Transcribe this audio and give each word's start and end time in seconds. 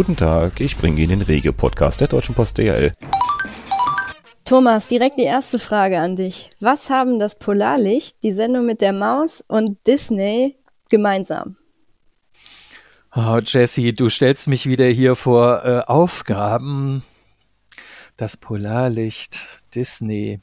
Guten 0.00 0.16
Tag, 0.16 0.62
ich 0.62 0.78
bringe 0.78 0.98
Ihnen 1.02 1.18
den 1.18 1.20
Regio-Podcast 1.20 2.00
der 2.00 2.08
Deutschen 2.08 2.34
Post 2.34 2.56
DHL. 2.56 2.94
Thomas, 4.46 4.88
direkt 4.88 5.18
die 5.18 5.24
erste 5.24 5.58
Frage 5.58 6.00
an 6.00 6.16
dich. 6.16 6.48
Was 6.58 6.88
haben 6.88 7.18
das 7.18 7.38
Polarlicht, 7.38 8.22
die 8.22 8.32
Sendung 8.32 8.64
mit 8.64 8.80
der 8.80 8.94
Maus 8.94 9.44
und 9.46 9.76
Disney 9.86 10.56
gemeinsam? 10.88 11.58
Oh, 13.14 13.40
Jesse, 13.44 13.92
du 13.92 14.08
stellst 14.08 14.48
mich 14.48 14.64
wieder 14.64 14.86
hier 14.86 15.16
vor 15.16 15.66
äh, 15.66 15.80
Aufgaben. 15.86 17.02
Das 18.16 18.38
Polarlicht, 18.38 19.62
Disney. 19.74 20.40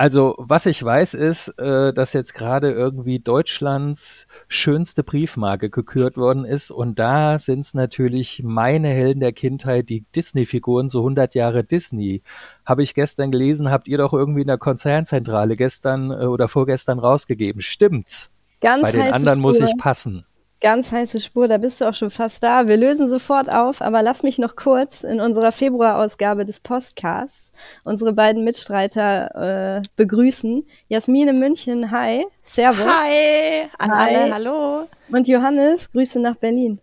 Also, 0.00 0.36
was 0.38 0.66
ich 0.66 0.80
weiß, 0.80 1.14
ist, 1.14 1.48
äh, 1.58 1.92
dass 1.92 2.12
jetzt 2.12 2.32
gerade 2.32 2.70
irgendwie 2.70 3.18
Deutschlands 3.18 4.28
schönste 4.46 5.02
Briefmarke 5.02 5.70
gekürt 5.70 6.16
worden 6.16 6.44
ist. 6.44 6.70
Und 6.70 7.00
da 7.00 7.36
sind 7.40 7.62
es 7.62 7.74
natürlich 7.74 8.44
meine 8.44 8.90
Helden 8.90 9.18
der 9.18 9.32
Kindheit, 9.32 9.88
die 9.88 10.04
Disney-Figuren, 10.14 10.88
so 10.88 11.00
100 11.00 11.34
Jahre 11.34 11.64
Disney. 11.64 12.22
Habe 12.64 12.84
ich 12.84 12.94
gestern 12.94 13.32
gelesen, 13.32 13.72
habt 13.72 13.88
ihr 13.88 13.98
doch 13.98 14.12
irgendwie 14.12 14.42
in 14.42 14.46
der 14.46 14.56
Konzernzentrale 14.56 15.56
gestern 15.56 16.12
äh, 16.12 16.26
oder 16.26 16.46
vorgestern 16.46 17.00
rausgegeben. 17.00 17.60
Stimmt's? 17.60 18.30
Ganz 18.60 18.82
Bei 18.82 18.92
den 18.92 19.12
anderen 19.12 19.40
muss 19.40 19.58
ich 19.58 19.76
passen. 19.78 20.24
Ganz 20.60 20.90
heiße 20.90 21.20
Spur, 21.20 21.46
da 21.46 21.58
bist 21.58 21.80
du 21.80 21.88
auch 21.88 21.94
schon 21.94 22.10
fast 22.10 22.42
da. 22.42 22.66
Wir 22.66 22.76
lösen 22.76 23.08
sofort 23.08 23.54
auf, 23.54 23.80
aber 23.80 24.02
lass 24.02 24.24
mich 24.24 24.38
noch 24.38 24.56
kurz 24.56 25.04
in 25.04 25.20
unserer 25.20 25.52
Februarausgabe 25.52 26.44
des 26.44 26.58
Podcasts 26.58 27.52
unsere 27.84 28.12
beiden 28.12 28.42
Mitstreiter 28.42 29.78
äh, 29.78 29.82
begrüßen. 29.94 30.66
Jasmine 30.88 31.32
München, 31.32 31.92
hi. 31.92 32.26
Servus. 32.44 32.86
Hi. 32.86 33.68
An 33.78 33.90
hi. 33.90 34.16
alle, 34.16 34.34
hallo. 34.34 34.88
Und 35.10 35.28
Johannes, 35.28 35.90
Grüße 35.92 36.20
nach 36.20 36.36
Berlin. 36.36 36.80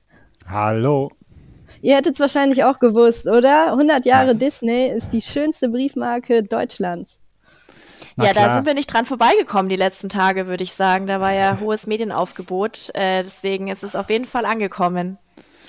Hallo. 0.48 1.12
Ihr 1.82 1.98
hättet 1.98 2.14
es 2.14 2.20
wahrscheinlich 2.20 2.64
auch 2.64 2.80
gewusst, 2.80 3.28
oder? 3.28 3.74
100 3.74 4.06
Jahre 4.06 4.30
ja. 4.30 4.34
Disney 4.34 4.88
ist 4.88 5.12
die 5.12 5.22
schönste 5.22 5.70
Briefmarke 5.70 6.44
Deutschlands. 6.44 7.20
Na 8.16 8.26
ja, 8.26 8.32
klar. 8.32 8.48
da 8.48 8.56
sind 8.56 8.66
wir 8.66 8.74
nicht 8.74 8.92
dran 8.92 9.06
vorbeigekommen 9.06 9.68
die 9.68 9.76
letzten 9.76 10.10
Tage, 10.10 10.48
würde 10.48 10.64
ich 10.64 10.74
sagen. 10.74 11.08
Da 11.08 11.20
war 11.20 11.34
ja 11.34 11.60
hohes 11.62 11.88
Medienaufgebot. 11.88 12.92
Äh, 12.94 13.24
deswegen 13.24 13.68
ist 13.68 13.84
es 13.84 13.96
auf 13.96 14.10
jeden 14.10 14.26
Fall 14.26 14.46
angekommen. 14.46 15.18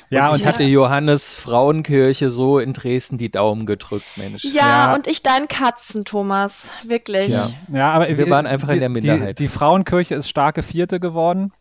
Ja, 0.09 0.31
und, 0.31 0.37
ich 0.37 0.47
hatte 0.47 0.63
Johannes 0.63 1.35
Frauenkirche 1.35 2.31
so 2.31 2.61
in 2.61 2.73
Dresden 2.73 3.19
die 3.19 3.31
Daumen 3.31 3.67
gedrückt, 3.67 4.07
Mensch. 4.17 4.45
Ja, 4.45 4.91
ja. 4.91 4.95
und 4.95 5.09
ich 5.09 5.23
deinen 5.23 5.49
Katzen, 5.49 6.05
Thomas. 6.05 6.71
Wirklich. 6.85 7.29
Ja, 7.29 7.51
ja 7.73 7.91
aber 7.91 8.09
wir, 8.09 8.19
wir 8.19 8.31
waren 8.31 8.47
einfach 8.47 8.69
die, 8.69 8.75
in 8.75 8.81
der 8.81 8.89
Minderheit. 8.89 9.41
Die, 9.41 9.45
die 9.45 9.49
Frauenkirche 9.49 10.15
ist 10.15 10.29
starke 10.29 10.63
Vierte 10.63 11.01
geworden. 11.01 11.53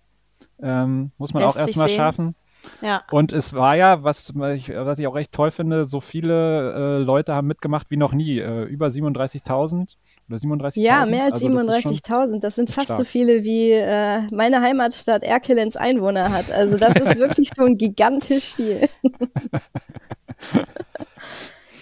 Ähm, 0.62 1.12
muss 1.18 1.34
man 1.34 1.42
Lässt 1.42 1.56
auch 1.56 1.60
erstmal 1.60 1.90
schaffen. 1.90 2.36
Ja. 2.82 3.04
Und 3.12 3.34
es 3.34 3.54
war 3.54 3.76
ja, 3.76 4.04
was, 4.04 4.34
was 4.36 5.00
ich 5.00 5.08
auch 5.08 5.16
recht 5.16 5.32
toll 5.32 5.52
finde, 5.52 5.86
so 5.86 6.00
viele 6.00 6.74
äh, 6.74 6.98
Leute 7.04 7.34
haben 7.36 7.48
mitgemacht 7.48 7.90
wie 7.90 7.98
noch 7.98 8.14
nie. 8.14 8.40
Äh, 8.40 8.64
über 8.64 8.88
37.000 8.88 9.96
oder 10.28 10.38
37.000. 10.38 10.82
Ja, 10.82 11.06
mehr 11.06 11.26
als 11.26 11.44
also 11.44 11.48
37.000. 11.48 12.40
Das, 12.40 12.56
sind 12.56 12.70
fast 12.70 12.88
stark. 12.88 13.00
so 13.00 13.04
viele, 13.04 13.44
wie 13.44 13.72
äh, 13.72 14.22
meine 14.32 14.62
Heimatstadt 14.62 15.24
Erkelenz 15.24 15.76
Einwohner 15.76 16.32
hat. 16.32 16.52
Also 16.52 16.78
das 16.78 16.96
ist 16.96 17.18
wirklich 17.18 17.50
schon 17.56 17.78
gigantisch 17.78 18.54
viel. 18.54 18.90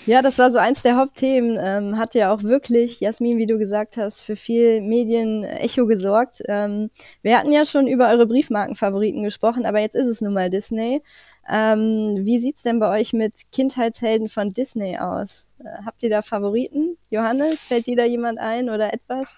Ja, 0.06 0.22
das 0.22 0.38
war 0.38 0.52
so 0.52 0.58
eins 0.58 0.82
der 0.82 0.98
Hauptthemen. 0.98 1.58
Ähm, 1.62 1.98
hat 1.98 2.14
ja 2.14 2.34
auch 2.34 2.44
wirklich, 2.44 3.00
Jasmin, 3.00 3.38
wie 3.38 3.46
du 3.46 3.58
gesagt 3.58 3.96
hast, 3.98 4.20
für 4.20 4.36
viel 4.36 4.82
Medienecho 4.82 5.86
gesorgt. 5.86 6.42
Ähm, 6.48 6.90
wir 7.22 7.38
hatten 7.38 7.52
ja 7.52 7.66
schon 7.66 7.88
über 7.88 8.10
eure 8.10 8.28
Briefmarkenfavoriten 8.28 9.24
gesprochen, 9.24 9.66
aber 9.66 9.80
jetzt 9.80 9.96
ist 9.96 10.08
es 10.08 10.22
nun 10.22 10.34
mal 10.34 10.50
Disney. 10.50 11.02
Ähm, 11.50 12.20
wie 12.22 12.40
sieht's 12.40 12.64
denn 12.64 12.80
bei 12.80 13.00
euch 13.00 13.14
mit 13.14 13.34
Kindheitshelden 13.52 14.30
von 14.30 14.54
Disney 14.54 14.98
aus? 14.98 15.46
Äh, 15.60 15.84
habt 15.86 16.04
ihr 16.04 16.10
da 16.10 16.22
Favoriten? 16.22 16.98
Johannes, 17.10 17.62
fällt 17.62 17.88
dir 17.88 17.96
da 17.96 18.06
jemand 18.06 18.40
ein 18.40 18.70
oder 18.70 18.94
etwas? 18.94 19.36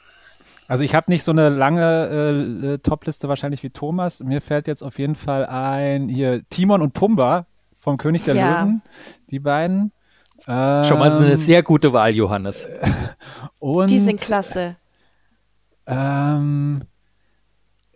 Also 0.68 0.84
ich 0.84 0.96
habe 0.96 1.12
nicht 1.12 1.24
so 1.24 1.32
eine 1.32 1.50
lange 1.50 2.74
äh, 2.74 2.78
Topliste 2.80 3.30
wahrscheinlich 3.30 3.62
wie 3.62 3.70
Thomas. 3.70 4.24
Mir 4.24 4.42
fällt 4.42 4.68
jetzt 4.68 4.84
auf 4.84 4.98
jeden 4.98 5.16
Fall 5.16 5.46
ein, 5.46 6.08
hier 6.08 6.42
Timon 6.50 6.82
und 6.82 6.94
Pumba 6.94 7.46
vom 7.78 7.98
König 7.98 8.24
der 8.24 8.36
ja. 8.36 8.62
Löwen, 8.62 8.82
die 9.30 9.40
beiden. 9.40 9.92
Ähm, 10.48 10.84
Schon 10.84 11.00
mal 11.00 11.12
eine 11.12 11.38
sehr 11.38 11.64
gute 11.64 11.92
Wahl, 11.94 12.14
Johannes. 12.14 12.68
Und, 13.60 13.90
die 13.90 14.00
sind 14.00 14.22
klasse. 14.22 14.76
Ähm, 15.88 16.82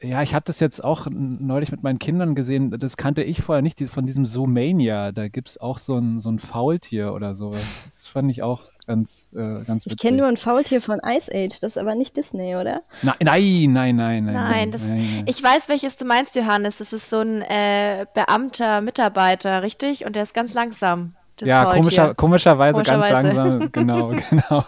ja, 0.02 0.22
ich 0.22 0.34
habe 0.34 0.46
das 0.46 0.60
jetzt 0.60 0.84
auch 0.84 1.08
neulich 1.12 1.72
mit 1.72 1.84
meinen 1.84 2.00
Kindern 2.00 2.34
gesehen. 2.34 2.72
Das 2.72 2.96
kannte 2.96 3.22
ich 3.22 3.42
vorher 3.42 3.62
nicht, 3.62 3.82
von 3.90 4.06
diesem 4.06 4.26
Zoomania. 4.26 5.12
Da 5.12 5.28
gibt 5.28 5.50
es 5.50 5.58
auch 5.60 5.78
so 5.78 5.98
ein, 5.98 6.22
so 6.22 6.32
ein 6.32 6.40
Faultier 6.40 7.14
oder 7.14 7.36
sowas. 7.36 7.62
Das 7.86 8.08
fand 8.08 8.30
ich 8.30 8.42
auch 8.42 8.64
ganz, 8.88 9.30
äh, 9.34 9.64
ganz 9.66 9.86
witzig. 9.86 9.94
Ich 9.94 9.98
kenne 9.98 10.18
nur 10.18 10.28
ein 10.28 10.38
Faultier 10.38 10.82
von 10.82 11.00
Ice 11.04 11.30
Age. 11.34 11.60
Das 11.60 11.74
ist 11.74 11.78
aber 11.78 11.96
nicht 11.96 12.16
Disney, 12.16 12.56
oder? 12.56 12.82
Na, 13.02 13.16
nein, 13.22 13.74
nein, 13.74 13.96
nein, 13.96 14.26
nein. 14.26 14.34
Nein, 14.34 14.72
das, 14.72 14.88
nein, 14.88 15.10
nein. 15.16 15.26
ich 15.28 15.44
weiß, 15.44 15.68
welches 15.68 15.98
du 15.98 16.06
meinst, 16.06 16.36
Johannes. 16.36 16.78
Das 16.78 16.94
ist 16.94 17.10
so 17.10 17.20
ein 17.20 17.42
äh, 17.42 18.06
Beamter, 18.14 18.82
Mitarbeiter, 18.82 19.64
richtig? 19.64 20.06
Und 20.06 20.16
der 20.16 20.24
ist 20.24 20.34
ganz 20.34 20.54
langsam 20.54 21.16
ja, 21.42 21.66
komischer, 21.66 22.14
komischerweise, 22.16 22.74
komischerweise 22.74 23.12
ganz 23.12 23.36
langsam, 23.36 23.70
genau, 23.72 24.12
genau. 24.30 24.64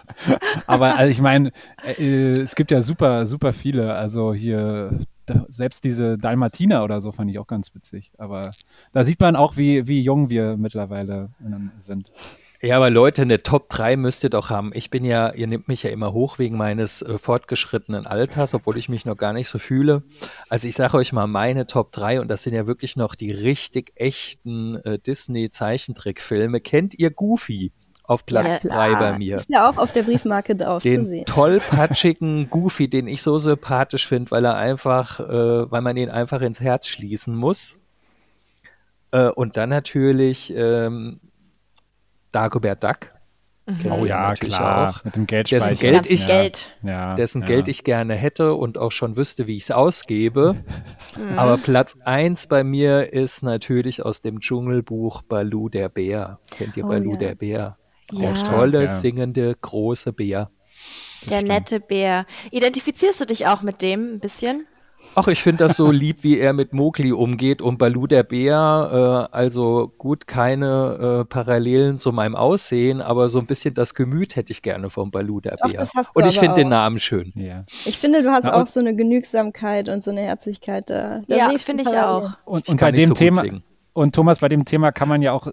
Aber 0.68 0.98
also 0.98 1.12
ich 1.12 1.22
meine, 1.22 1.52
äh, 1.84 2.32
es 2.32 2.56
gibt 2.56 2.72
ja 2.72 2.82
super, 2.82 3.26
super 3.26 3.54
viele. 3.54 3.94
Also 3.94 4.34
hier, 4.34 5.00
selbst 5.48 5.84
diese 5.84 6.18
Dalmatiner 6.18 6.84
oder 6.84 7.02
so 7.02 7.12
fand 7.12 7.32
ich 7.32 7.40
auch 7.40 7.48
ganz 7.48 7.74
witzig. 7.76 8.12
Aber 8.18 8.52
da 8.92 9.04
sieht 9.04 9.20
man 9.20 9.36
auch, 9.36 9.58
wie, 9.58 9.88
wie 9.88 10.02
jung 10.02 10.30
wir 10.30 10.58
mittlerweile 10.58 11.30
sind. 11.78 12.12
Ja, 12.64 12.78
aber 12.78 12.92
Leute, 12.92 13.24
eine 13.24 13.42
Top 13.42 13.70
3 13.70 13.98
müsst 13.98 14.24
ihr 14.24 14.30
doch 14.30 14.52
haben. 14.52 14.70
Ich 14.76 14.92
bin 14.92 15.04
ja, 15.04 15.34
ihr 15.34 15.48
nehmt 15.48 15.68
mich 15.68 15.82
ja 15.82 15.90
immer 15.90 16.14
hoch 16.14 16.38
wegen 16.38 16.58
meines 16.58 17.02
äh, 17.02 17.18
fortgeschrittenen 17.18 18.06
Alters, 18.06 18.54
obwohl 18.54 18.78
ich 18.78 18.88
mich 18.88 19.04
noch 19.04 19.18
gar 19.18 19.34
nicht 19.34 19.48
so 19.48 19.58
fühle. 19.58 20.04
Also 20.48 20.68
ich 20.68 20.76
sage 20.76 20.98
euch 20.98 21.12
mal 21.12 21.26
meine 21.26 21.66
Top 21.66 21.92
3 21.92 22.22
und 22.22 22.28
das 22.28 22.44
sind 22.44 22.54
ja 22.54 22.68
wirklich 22.68 22.96
noch 22.96 23.16
die 23.16 23.32
richtig 23.32 23.94
echten 23.96 24.76
äh, 24.84 25.00
Disney-Zeichentrickfilme. 25.00 26.62
Kennt 26.62 26.94
ihr 27.00 27.10
Goofy? 27.10 27.72
Auf 28.04 28.28
Platz 28.28 28.62
3 28.62 28.92
ja, 28.92 29.00
bei 29.00 29.18
mir. 29.18 29.36
Ist 29.38 29.50
ja 29.50 29.68
auch 29.68 29.78
auf 29.78 29.92
der 29.94 30.04
Briefmarke 30.04 30.56
drauf 30.56 30.84
den 30.84 31.04
zu 31.04 31.10
sehen. 31.10 31.26
tollpatschigen 31.26 32.50
Goofy, 32.50 32.90
den 32.90 33.08
ich 33.08 33.24
so 33.24 33.40
sympathisch 33.40 34.06
finde, 34.06 34.30
weil 34.32 34.46
er 34.46 34.58
einfach, 34.58 35.20
äh, 35.20 35.72
weil 35.72 35.82
man 35.82 35.98
ihn 35.98 36.10
einfach 36.10 36.42
ins 36.42 36.60
Herz 36.60 36.88
schließen 36.88 37.34
muss. 37.34 37.80
Äh, 39.12 39.30
und 39.30 39.58
dann 39.58 39.70
natürlich 39.70 40.54
ähm, 40.56 41.22
Dagobert 42.32 42.84
Duck. 42.84 43.14
Mhm. 43.68 43.92
Oh 43.92 44.06
ja, 44.06 44.34
klar. 44.34 44.90
Auch. 44.90 45.04
Mit 45.04 45.16
dem 45.16 45.28
Geld 45.28 45.52
dessen 45.52 45.76
Geld 45.76 46.10
ich, 46.10 46.28
Geld. 46.28 46.76
Ja, 46.82 47.16
dessen 47.16 47.42
ja. 47.42 47.48
Geld 47.48 47.68
ich 47.68 47.84
gerne 47.84 48.16
hätte 48.16 48.56
und 48.56 48.78
auch 48.78 48.92
schon 48.92 49.16
wüsste, 49.16 49.48
wie 49.48 49.58
ich 49.58 49.64
es 49.64 49.72
ausgebe. 49.72 50.56
Mhm. 51.18 51.38
Aber 51.38 51.58
Platz 51.58 51.96
1 52.04 52.48
bei 52.48 52.64
mir 52.64 53.14
ist 53.14 53.44
natürlich 53.44 54.04
aus 54.04 54.22
dem 54.22 54.40
Dschungelbuch 54.40 55.22
Balu 55.22 55.70
der 55.70 55.90
Bär. 55.90 56.40
Kennt 56.50 56.76
ihr 56.76 56.86
oh, 56.86 56.90
Balu 56.90 57.12
ja. 57.14 57.18
der 57.18 57.36
Bär? 57.36 57.78
Der 58.12 58.34
tolle, 58.34 58.88
singende, 58.88 59.56
große 59.62 60.12
Bär. 60.12 60.50
Der 61.30 61.44
nette 61.44 61.80
Bär. 61.80 62.26
Identifizierst 62.50 63.22
du 63.22 63.26
dich 63.26 63.48
auch 63.48 63.62
mit 63.62 63.82
dem 63.82 64.16
ein 64.16 64.20
bisschen? 64.20 64.68
Ach, 65.14 65.28
ich 65.28 65.42
finde 65.42 65.66
das 65.66 65.76
so 65.76 65.92
lieb, 65.92 66.24
wie 66.24 66.40
er 66.40 66.54
mit 66.54 66.74
Mowgli 66.74 67.12
umgeht 67.12 67.62
und 67.62 67.78
Balu 67.78 68.08
der 68.08 68.24
Bär. 68.24 69.28
Äh, 69.32 69.36
also 69.36 69.92
gut, 69.98 70.26
keine 70.26 71.22
äh, 71.22 71.26
Parallelen 71.26 71.98
zu 71.98 72.12
meinem 72.14 72.36
Aussehen, 72.36 73.02
aber 73.02 73.28
so 73.30 73.40
ein 73.40 73.46
bisschen 73.46 73.74
das 73.74 73.94
Gemüt 73.94 74.36
hätte 74.36 74.54
ich 74.54 74.62
gerne 74.62 74.90
vom 74.90 75.12
Balu 75.12 75.42
der 75.42 75.58
Bär. 75.62 75.86
Ach, 75.96 76.06
und 76.14 76.26
ich 76.28 76.40
finde 76.40 76.56
den 76.56 76.70
Namen 76.70 77.00
schön. 77.00 77.34
Ja. 77.36 77.66
Ich 77.86 77.98
finde, 77.98 78.24
du 78.24 78.32
hast 78.32 78.46
ja, 78.46 78.54
auch 78.54 78.68
so 78.68 78.80
eine 78.80 78.96
Genügsamkeit 78.96 79.90
und 79.90 80.04
so 80.04 80.12
eine 80.12 80.22
Herzlichkeit 80.22 80.90
da. 80.90 81.18
da 81.28 81.36
ja, 81.36 81.58
finde 81.58 81.84
ich 81.84 81.98
auch. 81.98 82.32
Und, 82.46 82.70
und 82.70 82.80
bei 82.80 82.92
dem 82.92 83.10
so 83.10 83.14
Thema. 83.16 83.44
Und 83.94 84.16
Thomas, 84.16 84.40
bei 84.40 84.48
dem 84.48 84.64
Thema 84.64 84.94
kann 84.94 85.10
man 85.10 85.22
ja 85.22 85.34
auch 85.34 85.48
äh, 85.48 85.52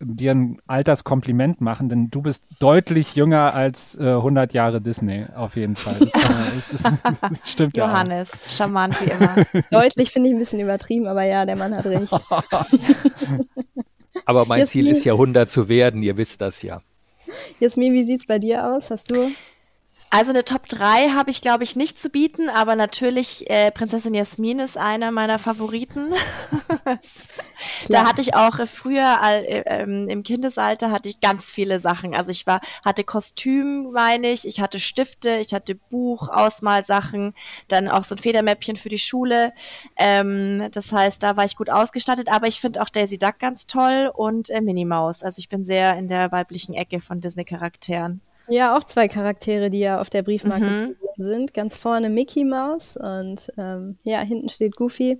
dir 0.00 0.32
ein 0.32 0.58
Alterskompliment 0.66 1.60
machen, 1.60 1.88
denn 1.88 2.10
du 2.10 2.22
bist 2.22 2.44
deutlich 2.58 3.14
jünger 3.14 3.54
als 3.54 3.96
äh, 4.00 4.02
100 4.02 4.52
Jahre 4.52 4.80
Disney, 4.80 5.26
auf 5.36 5.54
jeden 5.54 5.76
Fall. 5.76 5.94
Das, 6.00 6.12
kann, 6.12 6.34
das, 6.56 6.72
ist, 6.72 6.84
das 7.20 7.52
stimmt 7.52 7.76
Johannes, 7.76 8.30
ja. 8.30 8.50
charmant 8.50 9.00
wie 9.00 9.10
immer. 9.10 9.36
Deutlich 9.70 10.10
finde 10.10 10.28
ich 10.28 10.34
ein 10.34 10.40
bisschen 10.40 10.58
übertrieben, 10.58 11.06
aber 11.06 11.22
ja, 11.22 11.46
der 11.46 11.54
Mann 11.54 11.76
hat 11.76 11.86
recht. 11.86 12.12
aber 14.24 14.44
mein 14.46 14.60
Jasmin, 14.60 14.66
Ziel 14.66 14.88
ist 14.88 15.04
ja 15.04 15.12
100 15.12 15.48
zu 15.48 15.68
werden, 15.68 16.02
ihr 16.02 16.16
wisst 16.16 16.40
das 16.40 16.62
ja. 16.62 16.82
Jasmin, 17.60 17.92
wie 17.92 18.02
sieht 18.02 18.22
es 18.22 18.26
bei 18.26 18.40
dir 18.40 18.72
aus? 18.72 18.90
Hast 18.90 19.12
du 19.12 19.30
also 20.10 20.30
eine 20.30 20.44
Top 20.44 20.66
3 20.66 21.10
habe 21.10 21.30
ich, 21.30 21.40
glaube 21.40 21.64
ich, 21.64 21.76
nicht 21.76 21.98
zu 21.98 22.08
bieten, 22.10 22.48
aber 22.48 22.76
natürlich 22.76 23.48
äh, 23.50 23.70
Prinzessin 23.70 24.14
Jasmin 24.14 24.58
ist 24.58 24.76
einer 24.76 25.10
meiner 25.10 25.38
Favoriten. 25.38 26.12
Da 27.88 28.06
hatte 28.06 28.22
ich 28.22 28.34
auch 28.34 28.58
äh, 28.58 28.66
früher 28.66 29.18
äh, 29.22 29.62
ähm, 29.66 30.06
im 30.08 30.22
Kindesalter 30.22 30.90
hatte 30.90 31.08
ich 31.08 31.20
ganz 31.20 31.46
viele 31.46 31.80
Sachen. 31.80 32.14
Also 32.14 32.30
ich 32.30 32.46
war, 32.46 32.60
hatte 32.84 33.04
Kostüm, 33.04 33.90
meine 33.92 34.30
ich, 34.30 34.46
ich 34.46 34.60
hatte 34.60 34.78
Stifte, 34.78 35.38
ich 35.38 35.52
hatte 35.52 35.74
Buch, 35.74 36.28
Ausmalsachen, 36.28 37.34
dann 37.68 37.88
auch 37.88 38.04
so 38.04 38.14
ein 38.14 38.18
Federmäppchen 38.18 38.76
für 38.76 38.88
die 38.88 38.98
Schule. 38.98 39.52
Ähm, 39.96 40.68
das 40.72 40.92
heißt, 40.92 41.22
da 41.22 41.36
war 41.36 41.44
ich 41.44 41.56
gut 41.56 41.70
ausgestattet, 41.70 42.28
aber 42.30 42.46
ich 42.46 42.60
finde 42.60 42.82
auch 42.82 42.88
Daisy 42.88 43.18
Duck 43.18 43.38
ganz 43.38 43.66
toll 43.66 44.10
und 44.14 44.50
äh, 44.50 44.60
Minnie 44.60 44.84
Maus. 44.84 45.22
Also 45.22 45.40
ich 45.40 45.48
bin 45.48 45.64
sehr 45.64 45.96
in 45.96 46.08
der 46.08 46.30
weiblichen 46.32 46.74
Ecke 46.74 47.00
von 47.00 47.20
Disney-Charakteren. 47.20 48.20
Ja, 48.48 48.76
auch 48.76 48.84
zwei 48.84 49.08
Charaktere, 49.08 49.70
die 49.70 49.80
ja 49.80 50.00
auf 50.00 50.10
der 50.10 50.22
Briefmarke 50.22 50.64
mhm. 50.64 50.96
sind. 51.16 51.54
Ganz 51.54 51.76
vorne 51.76 52.08
Mickey 52.08 52.44
Mouse 52.44 52.96
und 52.96 53.52
ähm, 53.56 53.98
ja, 54.04 54.20
hinten 54.20 54.48
steht 54.48 54.76
Goofy. 54.76 55.18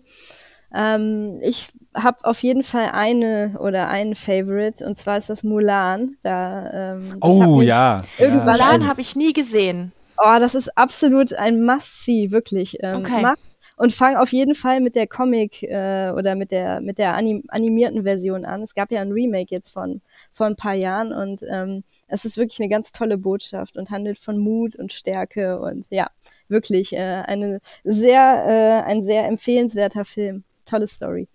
Ähm, 0.75 1.38
ich 1.42 1.69
habe 1.94 2.19
auf 2.25 2.42
jeden 2.42 2.62
Fall 2.62 2.90
eine 2.92 3.56
oder 3.60 3.88
einen 3.88 4.14
Favorite 4.14 4.84
und 4.84 4.96
zwar 4.98 5.19
ist 5.19 5.30
das 5.30 5.42
Mulan. 5.42 6.16
Da, 6.22 6.94
ähm, 6.94 7.16
oh 7.20 7.60
ja. 7.60 8.02
Irgendwann 8.19 8.58
ja. 8.58 8.66
Mulan 8.66 8.88
habe 8.88 9.00
ich 9.00 9.16
nie 9.16 9.32
gesehen. 9.32 9.92
Oh, 10.19 10.36
das 10.40 10.54
ist 10.54 10.76
absolut 10.76 11.32
ein 11.32 11.64
Must-See, 11.64 12.30
wirklich. 12.30 12.78
Ähm, 12.82 12.96
okay. 12.96 13.22
Mach 13.22 13.36
und 13.78 13.92
fang 13.92 14.16
auf 14.16 14.32
jeden 14.32 14.54
Fall 14.54 14.80
mit 14.80 14.96
der 14.96 15.06
Comic 15.06 15.62
äh, 15.62 16.10
oder 16.10 16.34
mit 16.34 16.50
der 16.50 16.80
mit 16.80 16.98
der 16.98 17.14
anim 17.14 17.44
animierten 17.48 18.02
Version 18.02 18.44
an. 18.44 18.62
Es 18.62 18.75
gab 18.75 18.90
ja 18.90 19.00
ein 19.00 19.12
Remake 19.12 19.54
jetzt 19.54 19.70
von 19.70 20.02
vor 20.32 20.46
ein 20.46 20.56
paar 20.56 20.75
Jahren 20.75 21.12
und 21.12 21.44
ähm, 21.48 21.84
es 22.08 22.25
ist 22.25 22.36
wirklich 22.36 22.58
eine 22.60 22.69
ganz 22.69 22.90
tolle 22.92 23.19
Botschaft 23.19 23.76
und 23.76 23.90
handelt 23.90 24.19
von 24.19 24.38
Mut 24.38 24.76
und 24.76 24.92
Stärke 24.92 25.60
und 25.60 25.86
ja 25.90 26.08
wirklich 26.48 26.92
äh, 26.92 27.22
eine 27.26 27.60
sehr 27.84 28.84
äh, 28.84 28.90
ein 28.90 29.04
sehr 29.04 29.26
empfehlenswerter 29.26 30.04
Film. 30.04 30.44
Tolle 30.66 30.88
Story. 30.88 31.28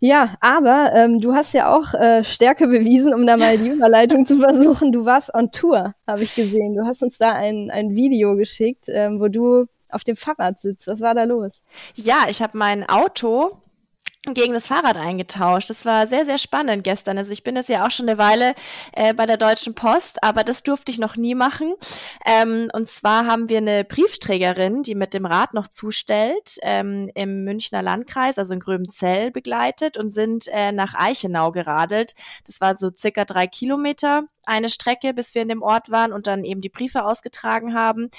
Ja, 0.00 0.36
aber 0.40 0.92
ähm, 0.94 1.20
du 1.20 1.34
hast 1.34 1.54
ja 1.54 1.74
auch 1.74 1.94
äh, 1.94 2.22
Stärke 2.22 2.66
bewiesen, 2.68 3.14
um 3.14 3.26
da 3.26 3.36
mal 3.36 3.56
die 3.56 3.68
Überleitung 3.68 4.26
zu 4.26 4.36
versuchen. 4.36 4.92
Du 4.92 5.04
warst 5.06 5.32
on 5.34 5.50
Tour, 5.52 5.94
habe 6.06 6.22
ich 6.22 6.34
gesehen. 6.34 6.74
Du 6.74 6.84
hast 6.86 7.02
uns 7.02 7.18
da 7.18 7.32
ein, 7.32 7.70
ein 7.70 7.94
Video 7.94 8.36
geschickt, 8.36 8.86
ähm, 8.88 9.20
wo 9.20 9.28
du 9.28 9.66
auf 9.90 10.04
dem 10.04 10.16
Fahrrad 10.16 10.60
sitzt. 10.60 10.86
Was 10.86 11.00
war 11.00 11.14
da 11.14 11.24
los? 11.24 11.62
Ja, 11.94 12.26
ich 12.28 12.42
habe 12.42 12.56
mein 12.56 12.88
Auto 12.88 13.60
gegen 14.34 14.54
das 14.54 14.66
Fahrrad 14.66 14.96
eingetauscht. 14.96 15.70
Das 15.70 15.84
war 15.84 16.06
sehr, 16.06 16.24
sehr 16.24 16.38
spannend 16.38 16.84
gestern. 16.84 17.18
Also 17.18 17.32
ich 17.32 17.44
bin 17.44 17.56
jetzt 17.56 17.68
ja 17.68 17.86
auch 17.86 17.90
schon 17.90 18.08
eine 18.08 18.18
Weile 18.18 18.54
äh, 18.92 19.14
bei 19.14 19.26
der 19.26 19.36
Deutschen 19.36 19.74
Post, 19.74 20.22
aber 20.22 20.44
das 20.44 20.62
durfte 20.62 20.90
ich 20.90 20.98
noch 20.98 21.16
nie 21.16 21.34
machen. 21.34 21.74
Ähm, 22.24 22.68
und 22.72 22.88
zwar 22.88 23.26
haben 23.26 23.48
wir 23.48 23.58
eine 23.58 23.84
Briefträgerin, 23.84 24.82
die 24.82 24.94
mit 24.94 25.14
dem 25.14 25.26
Rad 25.26 25.54
noch 25.54 25.68
zustellt, 25.68 26.58
ähm, 26.62 27.10
im 27.14 27.44
Münchner 27.44 27.82
Landkreis, 27.82 28.38
also 28.38 28.54
in 28.54 28.60
Gröbenzell 28.60 29.30
begleitet 29.30 29.96
und 29.96 30.10
sind 30.10 30.48
äh, 30.48 30.72
nach 30.72 30.94
Eichenau 30.94 31.52
geradelt. 31.52 32.14
Das 32.44 32.60
war 32.60 32.76
so 32.76 32.90
circa 32.94 33.24
drei 33.24 33.46
Kilometer 33.46 34.24
eine 34.46 34.68
Strecke, 34.68 35.12
bis 35.12 35.34
wir 35.34 35.42
in 35.42 35.48
dem 35.48 35.62
Ort 35.62 35.90
waren 35.90 36.12
und 36.12 36.26
dann 36.26 36.44
eben 36.44 36.60
die 36.60 36.68
Briefe 36.68 37.04
ausgetragen 37.04 37.74
haben. 37.74 38.10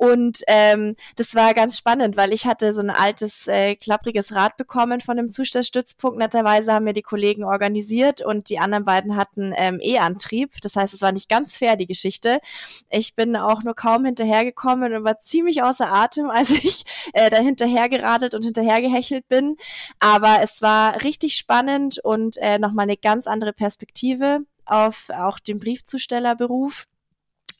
Und 0.00 0.40
ähm, 0.46 0.94
das 1.16 1.34
war 1.34 1.52
ganz 1.52 1.76
spannend, 1.76 2.16
weil 2.16 2.32
ich 2.32 2.46
hatte 2.46 2.72
so 2.72 2.80
ein 2.80 2.88
altes, 2.88 3.46
äh, 3.48 3.74
klappriges 3.74 4.34
Rad 4.34 4.56
bekommen 4.56 5.02
von 5.02 5.18
dem 5.18 5.30
Zustellstützpunkt. 5.30 6.16
Netterweise 6.16 6.72
haben 6.72 6.84
mir 6.84 6.94
die 6.94 7.02
Kollegen 7.02 7.44
organisiert 7.44 8.24
und 8.24 8.48
die 8.48 8.58
anderen 8.58 8.86
beiden 8.86 9.14
hatten 9.14 9.52
ähm, 9.54 9.78
E-Antrieb. 9.82 10.52
Das 10.62 10.74
heißt, 10.74 10.94
es 10.94 11.02
war 11.02 11.12
nicht 11.12 11.28
ganz 11.28 11.58
fair, 11.58 11.76
die 11.76 11.86
Geschichte. 11.86 12.40
Ich 12.88 13.14
bin 13.14 13.36
auch 13.36 13.62
nur 13.62 13.74
kaum 13.74 14.06
hinterhergekommen 14.06 14.94
und 14.94 15.04
war 15.04 15.20
ziemlich 15.20 15.62
außer 15.62 15.92
Atem, 15.92 16.30
als 16.30 16.50
ich 16.50 16.84
äh, 17.12 17.28
da 17.28 17.36
hinterhergeradelt 17.36 18.34
und 18.34 18.42
hinterhergehechelt 18.42 19.28
bin. 19.28 19.58
Aber 19.98 20.38
es 20.42 20.62
war 20.62 21.02
richtig 21.04 21.36
spannend 21.36 21.98
und 22.02 22.38
äh, 22.38 22.58
nochmal 22.58 22.84
eine 22.84 22.96
ganz 22.96 23.26
andere 23.26 23.52
Perspektive 23.52 24.46
auf 24.70 25.10
auch 25.10 25.38
den 25.38 25.58
Briefzustellerberuf. 25.58 26.86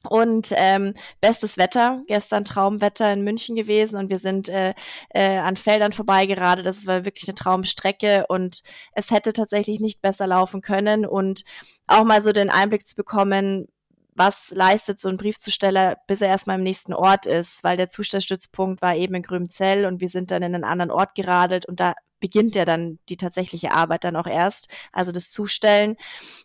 Und 0.09 0.55
ähm, 0.57 0.95
bestes 1.21 1.59
Wetter, 1.59 2.01
gestern 2.07 2.47
Traumwetter 2.47 3.13
in 3.13 3.23
München 3.23 3.55
gewesen 3.55 3.97
und 3.99 4.09
wir 4.09 4.19
sind 4.19 4.49
äh, 4.49 4.73
äh, 5.11 5.37
an 5.37 5.57
Feldern 5.57 5.93
vorbeigeradelt. 5.93 6.67
Das 6.67 6.87
war 6.87 7.05
wirklich 7.05 7.29
eine 7.29 7.35
Traumstrecke 7.35 8.25
und 8.29 8.63
es 8.93 9.11
hätte 9.11 9.35
tatsächlich 9.35 9.79
nicht 9.79 10.01
besser 10.01 10.27
laufen 10.27 10.63
können. 10.63 11.05
Und 11.05 11.45
auch 11.87 12.05
mal 12.05 12.23
so 12.23 12.33
den 12.33 12.49
Einblick 12.49 12.87
zu 12.87 12.97
bekommen, 12.97 13.67
was 14.15 14.53
leistet 14.55 15.01
so 15.01 15.11
ein 15.11 15.19
Briefzusteller, 15.19 15.99
bis 16.07 16.23
er 16.23 16.29
erstmal 16.29 16.57
im 16.57 16.63
nächsten 16.63 16.95
Ort 16.95 17.27
ist, 17.27 17.63
weil 17.63 17.77
der 17.77 17.91
Zustellstützpunkt 17.91 18.81
war 18.81 18.97
eben 18.97 19.15
in 19.15 19.23
Grümzell 19.23 19.85
und 19.85 20.01
wir 20.01 20.09
sind 20.09 20.31
dann 20.31 20.43
in 20.43 20.55
einen 20.55 20.65
anderen 20.65 20.91
Ort 20.91 21.15
geradelt 21.15 21.67
und 21.67 21.79
da 21.79 21.93
beginnt 22.21 22.55
ja 22.55 22.65
dann 22.65 22.99
die 23.09 23.17
tatsächliche 23.17 23.73
Arbeit 23.73 24.05
dann 24.05 24.17
auch 24.17 24.27
erst, 24.27 24.69
also 24.93 25.13
das 25.13 25.33
Zustellen. 25.33 25.97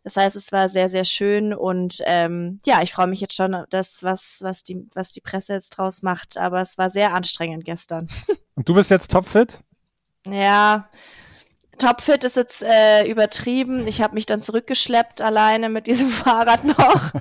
Das 0.04 0.18
heißt, 0.18 0.36
es 0.36 0.52
war 0.52 0.70
sehr, 0.70 0.90
sehr 0.90 1.06
schön 1.06 1.54
und 1.54 2.02
ähm, 2.06 2.60
ja, 2.66 2.82
ich 2.82 2.94
freue 2.94 3.08
mich 3.08 3.22
jetzt 3.22 3.36
schon, 3.36 3.66
das, 3.70 4.04
was, 4.04 4.40
was, 4.42 4.64
die, 4.64 4.88
was 4.94 5.12
die 5.12 5.22
Presse 5.22 5.54
jetzt 5.54 5.72
draus 5.72 6.02
macht, 6.02 6.38
aber 6.38 6.62
es 6.62 6.78
war 6.78 6.90
sehr 6.90 7.14
anstrengend 7.14 7.66
gestern. 7.66 8.08
Und 8.56 8.68
du 8.70 8.74
bist 8.74 8.90
jetzt 8.90 9.12
topfit? 9.12 9.60
Ja, 10.28 10.90
Topfit 11.78 12.24
ist 12.24 12.36
jetzt 12.36 12.64
äh, 12.64 13.06
übertrieben. 13.06 13.88
Ich 13.88 14.02
habe 14.02 14.14
mich 14.16 14.26
dann 14.26 14.42
zurückgeschleppt 14.42 15.22
alleine 15.22 15.70
mit 15.70 15.88
diesem 15.88 16.10
Fahrrad 16.12 16.64
noch 16.64 17.12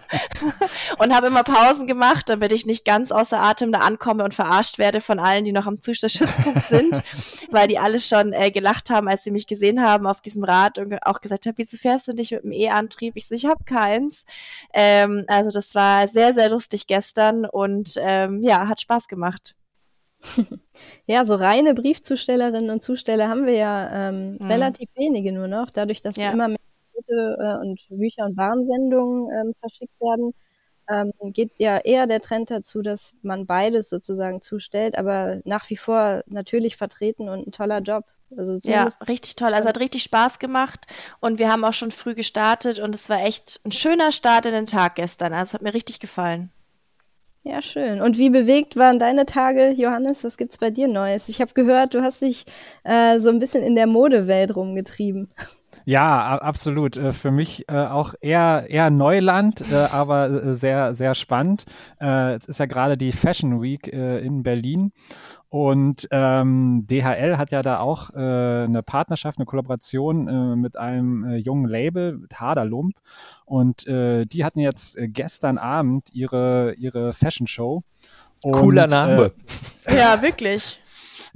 und 0.99 1.15
habe 1.15 1.27
immer 1.27 1.43
Pausen 1.43 1.87
gemacht, 1.87 2.29
damit 2.29 2.53
ich 2.53 2.67
nicht 2.67 2.85
ganz 2.85 3.11
außer 3.11 3.41
Atem 3.41 3.73
da 3.73 3.81
ankomme 3.81 4.25
und 4.25 4.35
verarscht 4.35 4.79
werde 4.79 5.01
von 5.01 5.19
allen, 5.19 5.45
die 5.45 5.53
noch 5.53 5.67
am 5.67 5.81
Zustellschutzpunkt 5.81 6.67
sind, 6.67 7.03
weil 7.51 7.69
die 7.69 7.79
alle 7.79 8.01
schon 8.01 8.33
äh, 8.33 8.51
gelacht 8.51 8.91
haben, 8.91 9.09
als 9.09 9.25
sie 9.25 9.31
mich 9.31 9.47
gesehen 9.47 9.83
haben 9.83 10.07
auf 10.07 10.21
diesem 10.21 10.45
Rad 10.45 10.79
und 10.79 10.95
auch 11.05 11.21
gesagt 11.21 11.47
haben, 11.47 11.55
wieso 11.57 11.77
fährst 11.77 12.09
du 12.09 12.13
nicht 12.13 12.33
mit 12.33 12.45
dem 12.45 12.53
E-Antrieb? 12.53 13.15
Ich 13.17 13.27
so, 13.27 13.35
ich 13.35 13.47
habe 13.47 13.65
keins. 13.65 14.25
Ähm, 14.73 15.25
also 15.27 15.51
das 15.51 15.75
war 15.75 16.07
sehr, 16.09 16.33
sehr 16.33 16.49
lustig 16.49 16.87
gestern 16.87 17.45
und 17.45 17.95
ähm, 17.99 18.43
ja, 18.43 18.69
hat 18.69 18.81
Spaß 18.81 19.09
gemacht. 19.09 19.55
Ja, 21.07 21.25
so 21.25 21.35
reine 21.35 21.75
Briefzustellerinnen 21.75 22.71
und 22.71 22.83
Zusteller 22.83 23.29
haben 23.29 23.47
wir 23.47 23.55
ja 23.55 24.09
ähm, 24.09 24.39
mhm. 24.39 24.51
relativ 24.51 24.89
wenige 24.97 25.33
nur 25.33 25.49
noch, 25.49 25.71
dadurch, 25.71 26.01
dass 26.01 26.17
ja. 26.17 26.33
immer 26.33 26.49
mehr 26.49 26.59
Pakete 26.95 27.37
äh, 27.41 27.67
und 27.67 27.81
Bücher 27.89 28.25
und 28.25 28.37
Warnsendungen 28.37 29.31
ähm, 29.33 29.55
verschickt 29.61 30.01
werden. 30.01 30.35
Ähm, 30.87 31.13
geht 31.33 31.59
ja 31.59 31.79
eher 31.79 32.07
der 32.07 32.21
Trend 32.21 32.51
dazu, 32.51 32.83
dass 32.83 33.15
man 33.23 33.47
beides 33.47 33.89
sozusagen 33.89 34.43
zustellt, 34.43 34.99
aber 34.99 35.41
nach 35.45 35.71
wie 35.71 35.79
vor 35.79 36.23
natürlich 36.27 36.77
vertreten 36.77 37.29
und 37.29 37.47
ein 37.47 37.53
toller 37.53 37.81
Job. 37.81 38.05
Also 38.37 38.59
ja, 38.69 38.89
richtig 39.09 39.37
toll. 39.37 39.55
Also 39.55 39.69
hat 39.69 39.81
richtig 39.81 40.03
Spaß 40.03 40.39
gemacht 40.39 40.87
und 41.21 41.39
wir 41.39 41.51
haben 41.51 41.65
auch 41.65 41.73
schon 41.73 41.91
früh 41.91 42.15
gestartet 42.15 42.81
und 42.81 42.95
es 42.95 43.09
war 43.09 43.23
echt 43.23 43.61
ein 43.65 43.73
schöner 43.73 44.13
Start 44.13 44.45
in 44.45 44.53
den 44.53 44.67
Tag 44.67 44.97
gestern. 44.97 45.33
Also 45.33 45.43
es 45.51 45.55
hat 45.55 45.63
mir 45.63 45.73
richtig 45.73 46.01
gefallen. 46.01 46.51
Ja, 47.47 47.61
schön. 47.61 48.01
Und 48.01 48.17
wie 48.17 48.31
bewegt 48.31 48.75
waren 48.77 48.99
deine 48.99 49.27
Tage, 49.27 49.69
Johannes? 49.77 50.25
Was 50.25 50.39
gibt's 50.39 50.57
bei 50.57 50.71
dir 50.71 50.89
Neues? 50.89 51.29
Ich 51.29 51.43
habe 51.43 51.53
gehört, 51.53 51.93
du 51.93 52.03
hast 52.03 52.23
dich 52.23 52.47
äh, 52.85 53.21
so 53.21 53.29
ein 53.29 53.39
bisschen 53.39 53.63
in 53.63 53.75
der 53.75 53.87
Modewelt 53.87 54.57
rumgetrieben. 54.57 55.29
Ja, 55.85 56.39
absolut. 56.39 56.97
Äh, 56.97 57.13
für 57.13 57.31
mich 57.31 57.69
äh, 57.69 57.75
auch 57.75 58.15
eher, 58.21 58.67
eher 58.69 58.91
Neuland, 58.91 59.65
äh, 59.71 59.75
aber 59.75 60.55
sehr, 60.55 60.95
sehr 60.95 61.15
spannend. 61.15 61.65
Es 61.99 62.47
ist 62.47 62.59
ja 62.59 62.67
gerade 62.67 62.97
die 62.97 63.13
Fashion 63.13 63.63
Week 63.63 63.89
in 63.89 64.43
Berlin 64.43 64.93
und 65.55 66.09
ähm, 66.11 66.85
DHL 66.91 67.39
hat 67.39 67.53
ja 67.53 67.63
da 67.63 67.79
auch 67.79 68.11
äh, 68.11 68.19
eine 68.19 68.83
Partnerschaft, 68.83 69.39
eine 69.39 69.47
Kollaboration 69.47 70.27
äh, 70.27 70.57
mit 70.57 70.77
einem 70.77 71.25
äh, 71.25 71.37
jungen 71.37 71.69
Label, 71.69 72.17
mit 72.19 72.41
Haderlump. 72.41 72.97
Und 73.45 73.87
äh, 73.87 74.25
die 74.25 74.45
hatten 74.45 74.59
jetzt 74.59 74.99
äh, 74.99 75.07
gestern 75.07 75.57
Abend 75.57 76.09
ihre, 76.13 76.75
ihre 76.77 77.13
Fashion 77.13 77.47
Show. 77.47 77.85
Cooler 78.43 78.89
Name. 78.89 79.31
Äh, 79.85 79.97
ja, 79.97 80.21
wirklich. 80.23 80.81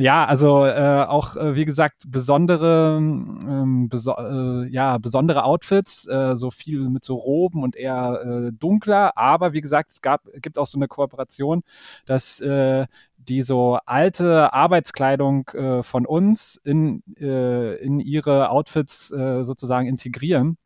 Ja, 0.01 0.25
also 0.27 0.65
äh, 0.65 1.05
auch 1.09 1.35
äh, 1.35 1.57
wie 1.57 1.65
gesagt 1.65 2.05
besondere, 2.07 2.99
ähm, 2.99 3.89
beso 3.89 4.13
äh, 4.17 4.69
ja 4.71 4.97
besondere 4.99 5.43
Outfits, 5.43 6.07
äh, 6.07 6.37
so 6.37 6.53
viel 6.53 6.89
mit 6.89 7.03
so 7.05 7.17
Roben 7.17 7.65
und 7.65 7.75
eher 7.75 8.23
äh, 8.49 8.53
dunkler. 8.53 9.19
Aber 9.19 9.53
wie 9.55 9.61
gesagt, 9.61 9.91
es 9.91 10.01
gab 10.01 10.23
gibt 10.41 10.57
auch 10.57 10.69
so 10.69 10.79
eine 10.79 10.87
Kooperation, 10.87 11.65
dass 12.07 12.41
äh, 12.41 12.87
die 13.17 13.43
so 13.43 13.79
alte 13.87 14.53
Arbeitskleidung 14.53 15.49
äh, 15.49 15.83
von 15.83 16.07
uns 16.07 16.61
in, 16.63 17.03
äh, 17.19 17.75
in 17.83 17.99
ihre 17.99 18.51
Outfits 18.51 19.11
äh, 19.11 19.43
sozusagen 19.43 19.89
integrieren. 19.89 20.59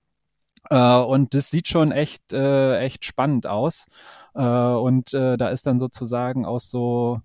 Äh, 0.70 0.96
und 0.98 1.34
das 1.34 1.50
sieht 1.50 1.68
schon 1.68 1.92
echt, 1.92 2.32
äh, 2.32 2.78
echt 2.80 3.04
spannend 3.04 3.46
aus. 3.46 3.86
Äh, 4.34 4.42
und 4.44 5.14
äh, 5.14 5.36
da 5.36 5.48
ist 5.50 5.66
dann 5.66 5.78
sozusagen 5.78 6.46
aus 6.46 6.70
so 6.70 7.20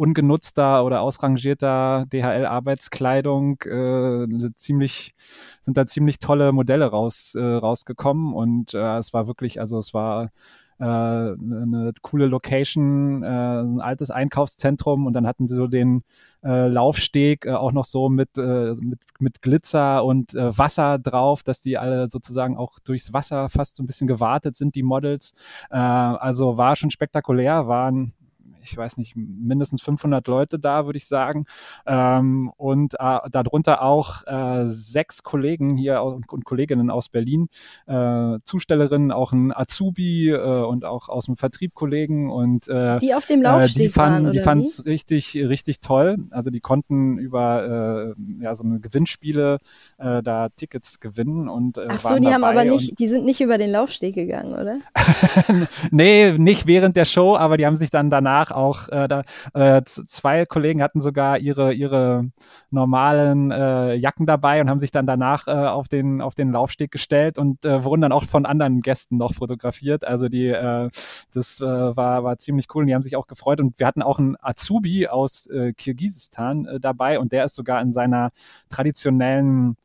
ungenutzter 0.00 0.82
oder 0.82 1.02
ausrangierter 1.02 2.06
DHL-Arbeitskleidung 2.10 3.60
äh, 3.62 4.50
ziemlich, 4.54 5.12
sind 5.60 5.76
da 5.76 5.84
ziemlich 5.84 6.18
tolle 6.18 6.52
Modelle 6.52 6.86
raus, 6.86 7.34
äh, 7.34 7.42
rausgekommen. 7.42 8.32
Und 8.32 8.72
äh, 8.72 8.96
es 8.96 9.12
war 9.12 9.26
wirklich, 9.26 9.60
also 9.60 9.76
es 9.78 9.92
war 9.92 10.30
äh, 10.78 10.84
eine 10.84 11.92
coole 12.00 12.28
Location, 12.28 13.22
äh, 13.22 13.26
ein 13.26 13.82
altes 13.82 14.10
Einkaufszentrum 14.10 15.04
und 15.04 15.12
dann 15.12 15.26
hatten 15.26 15.46
sie 15.46 15.54
so 15.54 15.66
den 15.66 16.02
äh, 16.42 16.68
Laufsteg 16.68 17.46
auch 17.46 17.72
noch 17.72 17.84
so 17.84 18.08
mit, 18.08 18.30
mit, 18.36 19.00
mit 19.18 19.42
Glitzer 19.42 20.02
und 20.02 20.32
Wasser 20.32 20.98
drauf, 20.98 21.42
dass 21.42 21.60
die 21.60 21.76
alle 21.76 22.08
sozusagen 22.08 22.56
auch 22.56 22.78
durchs 22.78 23.12
Wasser 23.12 23.50
fast 23.50 23.76
so 23.76 23.82
ein 23.82 23.86
bisschen 23.86 24.06
gewartet 24.06 24.56
sind, 24.56 24.74
die 24.74 24.82
Models. 24.82 25.34
Also 25.68 26.56
war 26.56 26.76
schon 26.76 26.90
spektakulär, 26.90 27.66
waren 27.66 28.14
ich 28.62 28.76
weiß 28.76 28.96
nicht, 28.98 29.14
mindestens 29.16 29.82
500 29.82 30.26
Leute 30.28 30.58
da, 30.58 30.86
würde 30.86 30.96
ich 30.96 31.06
sagen. 31.06 31.46
Ähm, 31.86 32.50
und 32.56 32.94
äh, 32.98 33.18
darunter 33.30 33.82
auch 33.82 34.26
äh, 34.26 34.66
sechs 34.66 35.22
Kollegen 35.22 35.76
hier 35.76 36.02
und, 36.02 36.30
und 36.32 36.44
Kolleginnen 36.44 36.90
aus 36.90 37.08
Berlin, 37.08 37.48
äh, 37.86 38.38
Zustellerinnen, 38.44 39.12
auch 39.12 39.32
ein 39.32 39.52
Azubi 39.52 40.30
äh, 40.30 40.62
und 40.64 40.84
auch 40.84 41.08
aus 41.08 41.26
dem 41.26 41.36
Vertrieb 41.36 41.74
Kollegen 41.74 42.30
und 42.30 42.68
äh, 42.68 42.98
die 42.98 43.14
auf 43.14 43.26
dem 43.26 43.42
Laufsteg 43.42 43.76
äh, 43.76 43.86
die 43.86 43.92
fanden, 43.92 44.24
waren, 44.24 44.32
die 44.32 44.40
fanden 44.40 44.64
es 44.64 44.84
richtig, 44.86 45.36
richtig 45.36 45.80
toll. 45.80 46.18
Also 46.30 46.50
die 46.50 46.60
konnten 46.60 47.18
über 47.18 48.14
ja 48.40 48.54
so 48.54 48.64
eine 48.64 48.80
Gewinnspiele 48.80 49.58
da 49.98 50.48
Tickets 50.56 51.00
gewinnen 51.00 51.48
und 51.48 51.78
äh, 51.78 51.86
Ach 51.88 52.00
so, 52.00 52.18
die 52.18 52.28
haben 52.28 52.44
aber 52.44 52.64
nicht, 52.64 52.98
die 52.98 53.06
sind 53.06 53.24
nicht 53.24 53.40
über 53.40 53.58
den 53.58 53.70
Laufsteg 53.70 54.14
gegangen, 54.14 54.52
oder? 54.52 54.78
nee, 55.90 56.32
nicht 56.32 56.66
während 56.66 56.96
der 56.96 57.04
Show, 57.04 57.36
aber 57.36 57.56
die 57.56 57.66
haben 57.66 57.76
sich 57.76 57.90
dann 57.90 58.10
danach 58.10 58.49
auch 58.52 58.88
äh, 58.88 59.08
da, 59.08 59.22
äh, 59.54 59.82
zwei 59.84 60.46
Kollegen 60.46 60.82
hatten 60.82 61.00
sogar 61.00 61.38
ihre 61.38 61.72
ihre 61.72 62.30
normalen 62.70 63.50
äh, 63.50 63.94
Jacken 63.94 64.26
dabei 64.26 64.60
und 64.60 64.70
haben 64.70 64.80
sich 64.80 64.90
dann 64.90 65.06
danach 65.06 65.46
äh, 65.48 65.50
auf 65.50 65.88
den 65.88 66.20
auf 66.20 66.34
den 66.34 66.52
Laufsteg 66.52 66.90
gestellt 66.90 67.38
und 67.38 67.64
äh, 67.64 67.84
wurden 67.84 68.02
dann 68.02 68.12
auch 68.12 68.24
von 68.24 68.46
anderen 68.46 68.82
Gästen 68.82 69.16
noch 69.16 69.34
fotografiert. 69.34 70.04
Also 70.04 70.28
die 70.28 70.48
äh, 70.48 70.90
das 71.32 71.60
äh, 71.60 71.64
war 71.64 72.24
war 72.24 72.38
ziemlich 72.38 72.66
cool 72.74 72.82
und 72.82 72.88
die 72.88 72.94
haben 72.94 73.02
sich 73.02 73.16
auch 73.16 73.26
gefreut 73.26 73.60
und 73.60 73.78
wir 73.78 73.86
hatten 73.86 74.02
auch 74.02 74.18
einen 74.18 74.36
Azubi 74.40 75.08
aus 75.08 75.46
äh, 75.46 75.72
Kirgisistan 75.72 76.66
äh, 76.66 76.80
dabei 76.80 77.18
und 77.18 77.32
der 77.32 77.44
ist 77.44 77.54
sogar 77.54 77.80
in 77.82 77.92
seiner 77.92 78.30
traditionellen 78.70 79.76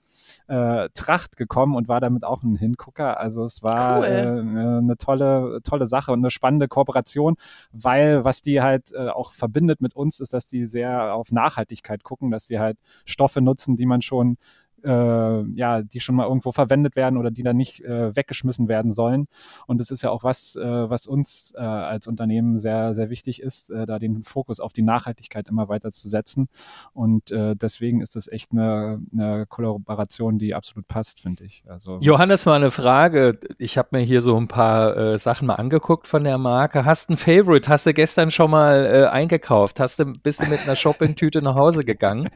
äh, 0.48 0.90
Tracht 0.94 1.38
gekommen 1.38 1.76
und 1.76 1.88
war 1.88 2.00
damit 2.00 2.24
auch 2.24 2.44
ein 2.44 2.56
Hingucker. 2.56 3.20
Also 3.20 3.44
es 3.44 3.64
war 3.64 4.00
cool. 4.00 4.06
äh, 4.06 4.80
eine 4.80 4.98
tolle, 4.98 5.60
tolle 5.64 5.88
Sache 5.88 6.12
und 6.12 6.20
eine 6.20 6.32
spannende 6.32 6.68
Kooperation, 6.68 7.36
weil 7.72 8.24
was 8.24 8.42
die 8.42 8.62
halt 8.62 8.94
äh, 8.94 9.10
auch 9.10 9.34
verbindet 9.34 9.82
mit 9.82 9.96
uns, 9.96 10.20
ist, 10.20 10.34
dass 10.34 10.46
die 10.48 10.66
sehr 10.66 11.14
auf 11.16 11.32
Nachhaltigkeit 11.32 12.04
gucken, 12.04 12.32
dass 12.32 12.48
sie 12.48 12.60
halt 12.60 12.78
Stoffe 13.06 13.42
nutzen, 13.42 13.76
die 13.76 13.86
man 13.86 14.02
schon 14.02 14.38
äh, 14.86 15.44
ja, 15.56 15.82
die 15.82 16.00
schon 16.00 16.16
mal 16.16 16.28
irgendwo 16.28 16.52
verwendet 16.52 16.96
werden 16.96 17.18
oder 17.18 17.32
die 17.32 17.44
dann 17.44 17.58
nicht 17.58 17.84
äh, 17.84 18.16
weggeschmissen 18.16 18.68
werden 18.68 18.92
sollen. 18.92 19.28
Und 19.68 19.82
das 19.82 19.92
ist 19.92 20.04
ja 20.04 20.12
auch 20.12 20.24
was, 20.24 20.56
äh, 20.56 20.90
was 20.90 21.08
uns 21.08 21.54
äh, 21.58 21.62
als 21.62 22.08
Unternehmen 22.08 22.58
sehr, 22.58 22.94
sehr 22.94 23.10
wichtig 23.10 23.42
ist, 23.42 23.70
äh, 23.70 23.86
da 23.86 24.00
den 24.00 24.24
Fokus 24.24 24.60
auf 24.60 24.74
die 24.74 24.82
Nachhaltigkeit 24.82 25.48
immer 25.48 25.70
weiter 25.70 25.92
zu 25.92 26.08
setzen. 26.08 26.48
Und 26.94 27.32
äh, 27.32 27.56
deswegen 27.56 28.02
ist 28.02 28.16
das 28.16 28.28
echt 28.28 28.52
eine, 28.52 29.02
eine 29.12 29.46
Kollaboration, 29.48 30.38
die 30.38 30.54
absolut 30.54 30.88
passt, 30.88 31.22
finde 31.22 31.46
ich. 31.46 31.64
Also 31.68 32.00
Johannes, 32.02 32.46
mal 32.46 32.56
eine 32.56 32.72
Frage. 32.72 33.40
Ich 33.58 33.78
habe 33.78 33.90
mir 33.92 34.02
hier 34.02 34.22
so 34.22 34.38
ein 34.38 34.48
paar 34.48 34.96
äh, 34.96 35.18
Sachen 35.18 35.48
mal 35.48 35.56
angeguckt 35.56 36.08
von 36.08 36.24
der 36.24 36.38
Marke. 36.38 36.86
Hast 36.86 37.10
du 37.10 37.14
ein 37.14 37.18
Favorite? 37.18 37.70
Hast 37.70 37.86
du 37.86 37.94
gestern 37.94 38.32
schon 38.32 38.52
mal 38.52 38.86
äh, 38.86 39.08
eingekauft? 39.08 39.80
Hast 39.80 40.00
du, 40.00 40.06
bist 40.06 40.42
du 40.42 40.48
mit 40.48 40.62
einer 40.64 40.76
Shoppingtüte 40.76 41.42
nach 41.42 41.56
Hause 41.56 41.84
gegangen? 41.84 42.30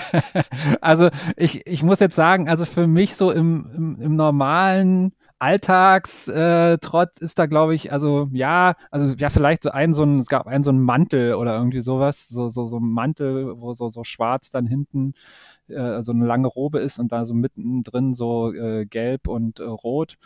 also 0.80 1.08
ich, 1.36 1.66
ich 1.72 1.82
muss 1.82 2.00
jetzt 2.00 2.16
sagen, 2.16 2.48
also 2.48 2.66
für 2.66 2.86
mich 2.86 3.16
so 3.16 3.30
im, 3.30 3.70
im, 3.74 3.96
im 4.00 4.16
normalen 4.16 5.12
Alltagstrott 5.38 7.18
ist 7.18 7.38
da, 7.38 7.46
glaube 7.46 7.74
ich, 7.74 7.90
also 7.90 8.28
ja, 8.32 8.74
also 8.90 9.14
ja, 9.14 9.28
vielleicht 9.28 9.64
so 9.64 9.70
ein, 9.70 9.92
so 9.92 10.04
ein, 10.04 10.20
es 10.20 10.28
gab 10.28 10.46
einen 10.46 10.62
so 10.62 10.70
ein 10.70 10.80
Mantel 10.80 11.34
oder 11.34 11.56
irgendwie 11.56 11.80
sowas, 11.80 12.28
so, 12.28 12.48
so, 12.48 12.66
so 12.66 12.78
ein 12.78 12.88
Mantel, 12.88 13.60
wo 13.60 13.74
so, 13.74 13.88
so 13.88 14.04
schwarz 14.04 14.50
dann 14.50 14.66
hinten 14.68 15.14
äh, 15.68 16.02
so 16.02 16.12
eine 16.12 16.26
lange 16.26 16.46
Robe 16.46 16.78
ist 16.78 17.00
und 17.00 17.10
da 17.10 17.24
so 17.24 17.34
mittendrin 17.34 18.14
so 18.14 18.52
äh, 18.52 18.86
gelb 18.86 19.26
und 19.26 19.58
äh, 19.58 19.64
rot. 19.64 20.16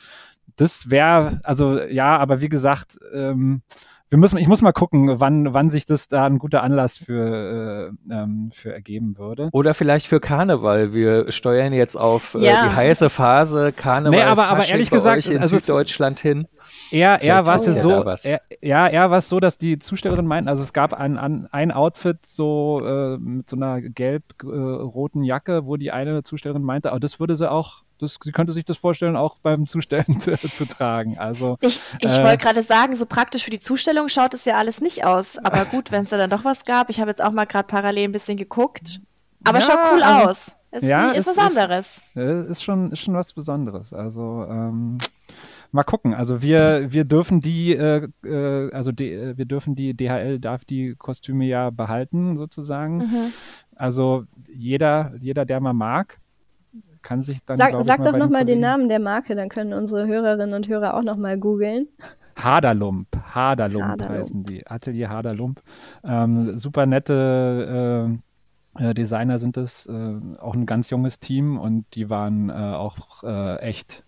Das 0.57 0.91
wäre, 0.91 1.41
also 1.45 1.81
ja, 1.81 2.17
aber 2.17 2.41
wie 2.41 2.49
gesagt, 2.49 2.99
ähm, 3.13 3.63
wir 4.09 4.19
müssen, 4.21 4.39
ich 4.39 4.47
muss 4.47 4.63
mal 4.63 4.73
gucken, 4.73 5.19
wann, 5.19 5.53
wann 5.53 5.69
sich 5.69 5.85
das 5.85 6.07
da 6.07 6.27
ein 6.27 6.39
guter 6.39 6.63
Anlass 6.63 6.97
für, 6.97 7.91
äh, 8.09 8.13
ähm, 8.15 8.51
für 8.53 8.73
ergeben 8.73 9.19
würde. 9.19 9.49
Oder 9.53 9.75
vielleicht 9.75 10.07
für 10.07 10.21
Karneval. 10.21 10.95
Wir 10.95 11.33
steuern 11.33 11.73
jetzt 11.73 11.97
auf 11.97 12.35
äh, 12.35 12.45
ja. 12.45 12.69
die 12.69 12.77
heiße 12.77 13.11
Phase 13.11 13.73
Karneval. 13.73 14.21
Nee, 14.21 14.25
aber, 14.25 14.47
aber 14.47 14.65
ehrlich 14.69 14.91
gesagt, 14.91 15.27
in 15.27 15.41
also 15.41 15.59
Süddeutschland 15.59 16.21
hin. 16.21 16.47
Eher, 16.93 17.21
eher 17.21 17.47
war 17.47 17.57
es 17.57 17.65
so, 17.83 18.05
eher, 18.05 18.41
ja, 18.63 18.87
eher 18.87 19.11
war 19.11 19.19
es 19.19 19.29
so, 19.29 19.41
dass 19.41 19.59
die 19.59 19.81
Zustellerin 19.81 20.27
meinten, 20.27 20.49
also 20.49 20.63
es 20.63 20.73
gab 20.73 20.95
ein, 20.95 21.19
ein, 21.19 21.49
ein 21.51 21.73
Outfit 21.73 22.25
so 22.25 22.81
äh, 22.85 23.19
mit 23.19 23.51
so 23.51 23.57
einer 23.57 23.81
gelb-roten 23.81 25.25
äh, 25.25 25.27
Jacke, 25.27 25.67
wo 25.67 25.77
die 25.77 25.91
eine 25.91 26.23
Zustellerin 26.23 26.63
meinte, 26.63 26.93
oh, 26.95 26.99
das 27.01 27.19
würde 27.19 27.35
sie 27.35 27.51
auch 27.51 27.83
das, 27.99 28.19
sie 28.23 28.33
könnte 28.33 28.53
sich 28.53 28.65
das 28.65 28.77
vorstellen, 28.77 29.17
auch 29.17 29.39
beim 29.39 29.67
Zustellen 29.67 30.21
zu, 30.21 30.37
zu 30.37 30.67
tragen. 30.67 31.19
Also 31.19 31.57
ich, 31.61 31.81
ich 32.01 32.11
äh, 32.11 32.25
wollte 32.25 32.39
gerade 32.45 32.63
sagen, 32.63 32.97
so 32.97 33.07
praktisch 33.07 33.45
für 33.45 33.51
die 33.51 33.61
Zustellung 33.61 34.09
schaut 34.09 34.35
es 34.35 34.45
ja 34.45 34.57
alles 34.59 34.81
nicht 34.81 35.05
aus. 35.05 35.39
Aber 35.39 35.65
gut, 35.71 35.93
wenn 35.93 36.05
es 36.05 36.11
da 36.11 36.17
dann 36.17 36.31
doch 36.31 36.45
was 36.45 36.65
gab, 36.65 36.91
ich 36.91 37.01
habe 37.01 37.11
jetzt 37.11 37.23
auch 37.23 37.33
mal 37.33 37.47
gerade 37.47 37.67
parallel 37.67 38.09
ein 38.09 38.13
bisschen 38.13 38.37
geguckt. 38.37 39.01
Aber 39.45 39.59
ja, 39.59 39.65
schaut 39.65 39.79
cool 39.93 40.03
also, 40.03 40.31
aus. 40.31 40.57
Ist, 40.73 40.85
ja, 40.85 41.11
ist, 41.13 41.27
ist 41.27 41.37
was 41.37 41.57
anderes. 41.57 42.03
Ist, 42.15 42.17
äh, 42.17 42.51
ist, 42.51 42.65
schon, 42.65 42.91
ist 42.93 43.01
schon 43.01 43.15
was 43.15 43.33
Besonderes. 43.33 43.93
Also 43.95 44.47
ähm, 44.49 44.99
mal 45.73 45.85
gucken. 45.85 46.15
Also 46.15 46.43
wir, 46.43 46.93
wir 46.93 47.05
dürfen 47.05 47.41
die, 47.41 47.75
äh, 47.75 48.09
äh 48.25 48.71
also 48.73 48.93
die, 48.93 49.37
wir 49.37 49.45
dürfen 49.45 49.75
die, 49.75 49.95
DHL 49.95 50.39
darf 50.39 50.65
die 50.65 50.95
Kostüme 50.97 51.45
ja 51.47 51.71
behalten, 51.71 52.37
sozusagen. 52.37 52.99
Mhm. 52.99 53.33
Also 53.77 54.25
jeder, 54.53 55.13
jeder, 55.21 55.45
der 55.45 55.61
mal 55.61 55.73
mag, 55.73 56.19
kann 57.07 57.23
sich 57.23 57.39
dann. 57.45 57.57
Sag, 57.57 57.73
sag 57.85 58.03
doch 58.03 58.17
nochmal 58.17 58.45
den 58.45 58.59
Namen 58.61 58.89
der 58.89 58.99
Marke, 58.99 59.37
dann 59.37 59.49
können 59.49 59.73
unsere 59.73 60.07
Hörerinnen 60.07 60.55
und 60.55 60.67
Hörer 60.69 60.95
auch 60.95 61.05
nochmal 61.05 61.39
googeln. 61.39 61.87
Haderlump, 62.37 63.09
Haderlump, 63.33 63.85
Haderlump 63.85 64.09
heißen 64.09 64.45
die, 64.45 64.67
Atelier 64.67 65.09
Haderlump. 65.09 65.63
Ähm, 66.05 66.59
super 66.59 66.85
nette 66.85 68.19
äh, 68.77 68.89
äh, 68.91 68.93
Designer 68.93 69.39
sind 69.39 69.57
es, 69.57 69.87
äh, 69.87 70.17
auch 70.39 70.55
ein 70.55 70.67
ganz 70.67 70.91
junges 70.91 71.21
Team 71.21 71.59
und 71.59 71.87
die 71.95 72.11
waren 72.11 72.51
äh, 72.51 72.53
auch 72.53 73.23
äh, 73.23 73.61
echt, 73.61 74.05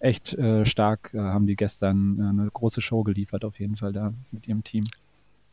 echt 0.00 0.32
äh, 0.34 0.64
stark, 0.64 1.12
haben 1.14 1.46
die 1.46 1.56
gestern 1.56 2.20
eine 2.20 2.50
große 2.50 2.80
Show 2.80 3.04
geliefert, 3.04 3.44
auf 3.44 3.60
jeden 3.60 3.76
Fall 3.76 3.92
da 3.92 4.12
mit 4.30 4.48
ihrem 4.48 4.64
Team. 4.64 4.84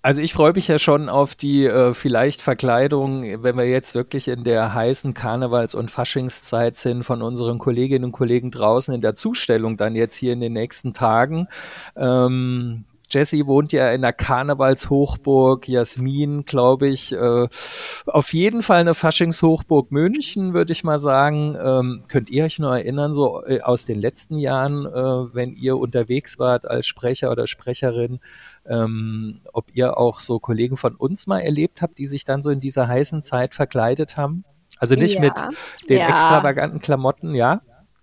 Also 0.08 0.22
ich 0.22 0.32
freue 0.32 0.54
mich 0.54 0.70
ja 0.70 0.80
schon 0.80 1.10
auf 1.10 1.36
die 1.36 1.66
äh, 1.66 1.94
vielleicht 1.94 2.42
Verkleidung, 2.42 3.44
wenn 3.44 3.58
wir 3.58 3.68
jetzt 3.68 3.94
wirklich 3.94 4.30
in 4.30 4.46
der 4.46 4.74
heißen 4.74 5.14
Karnevals- 5.14 5.76
und 5.76 5.92
Faschingszeit 5.92 6.78
sind 6.78 7.04
von 7.04 7.22
unseren 7.22 7.58
Kolleginnen 7.60 8.06
und 8.06 8.12
Kollegen 8.14 8.50
draußen 8.50 8.96
in 8.96 9.02
der 9.02 9.16
Zustellung 9.16 9.76
dann 9.76 9.98
jetzt 9.98 10.16
hier 10.16 10.32
in 10.32 10.40
den 10.40 10.54
nächsten 10.54 10.94
Tagen. 10.94 11.50
Ähm, 11.98 12.86
Jesse 13.10 13.48
wohnt 13.48 13.72
ja 13.72 13.92
in 13.92 14.02
der 14.02 14.12
Karnevalshochburg, 14.12 15.68
Jasmin, 15.68 16.44
glaube 16.44 16.90
ich, 16.90 17.14
äh, 17.14 17.48
auf 18.06 18.34
jeden 18.34 18.62
Fall 18.62 18.80
eine 18.80 18.94
Faschingshochburg 18.94 19.92
München, 19.92 20.54
würde 20.54 20.74
ich 20.74 20.84
mal 20.84 21.00
sagen. 21.00 21.58
Ähm, 21.62 22.04
könnt 22.10 22.30
ihr 22.30 22.44
euch 22.44 22.60
noch 22.60 22.74
erinnern, 22.74 23.14
so 23.14 23.44
äh, 23.46 23.62
aus 23.62 23.86
den 23.86 24.00
letzten 24.00 24.38
Jahren, 24.38 24.86
äh, 24.86 25.34
wenn 25.34 25.54
ihr 25.54 25.78
unterwegs 25.78 26.38
wart 26.38 26.70
als 26.70 26.86
Sprecher 26.86 27.32
oder 27.32 27.48
Sprecherin, 27.48 28.20
ähm, 28.66 29.40
ob 29.54 29.74
ihr 29.74 29.98
auch 29.98 30.20
so 30.20 30.40
Kollegen 30.40 30.76
von 30.76 30.96
uns 30.96 31.28
mal 31.28 31.40
erlebt 31.40 31.82
habt, 31.82 31.98
die 32.00 32.08
sich 32.08 32.26
dann 32.26 32.42
so 32.42 32.50
in 32.50 32.60
dieser 32.60 32.88
heißen 32.88 33.24
Zeit 33.24 33.56
verkleidet 33.56 34.18
haben? 34.18 34.44
Also 34.80 34.96
nicht 34.96 35.16
ja. 35.16 35.22
mit 35.22 35.34
den 35.90 36.00
ja. 36.00 36.10
extravaganten 36.10 36.80
Klamotten, 36.80 37.34
ja? 37.34 37.62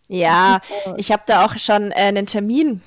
Ja, 0.08 0.60
ich 0.96 1.12
habe 1.12 1.22
da 1.26 1.44
auch 1.44 1.56
schon 1.56 1.90
äh, 1.90 1.94
einen 1.94 2.26
Termin 2.26 2.82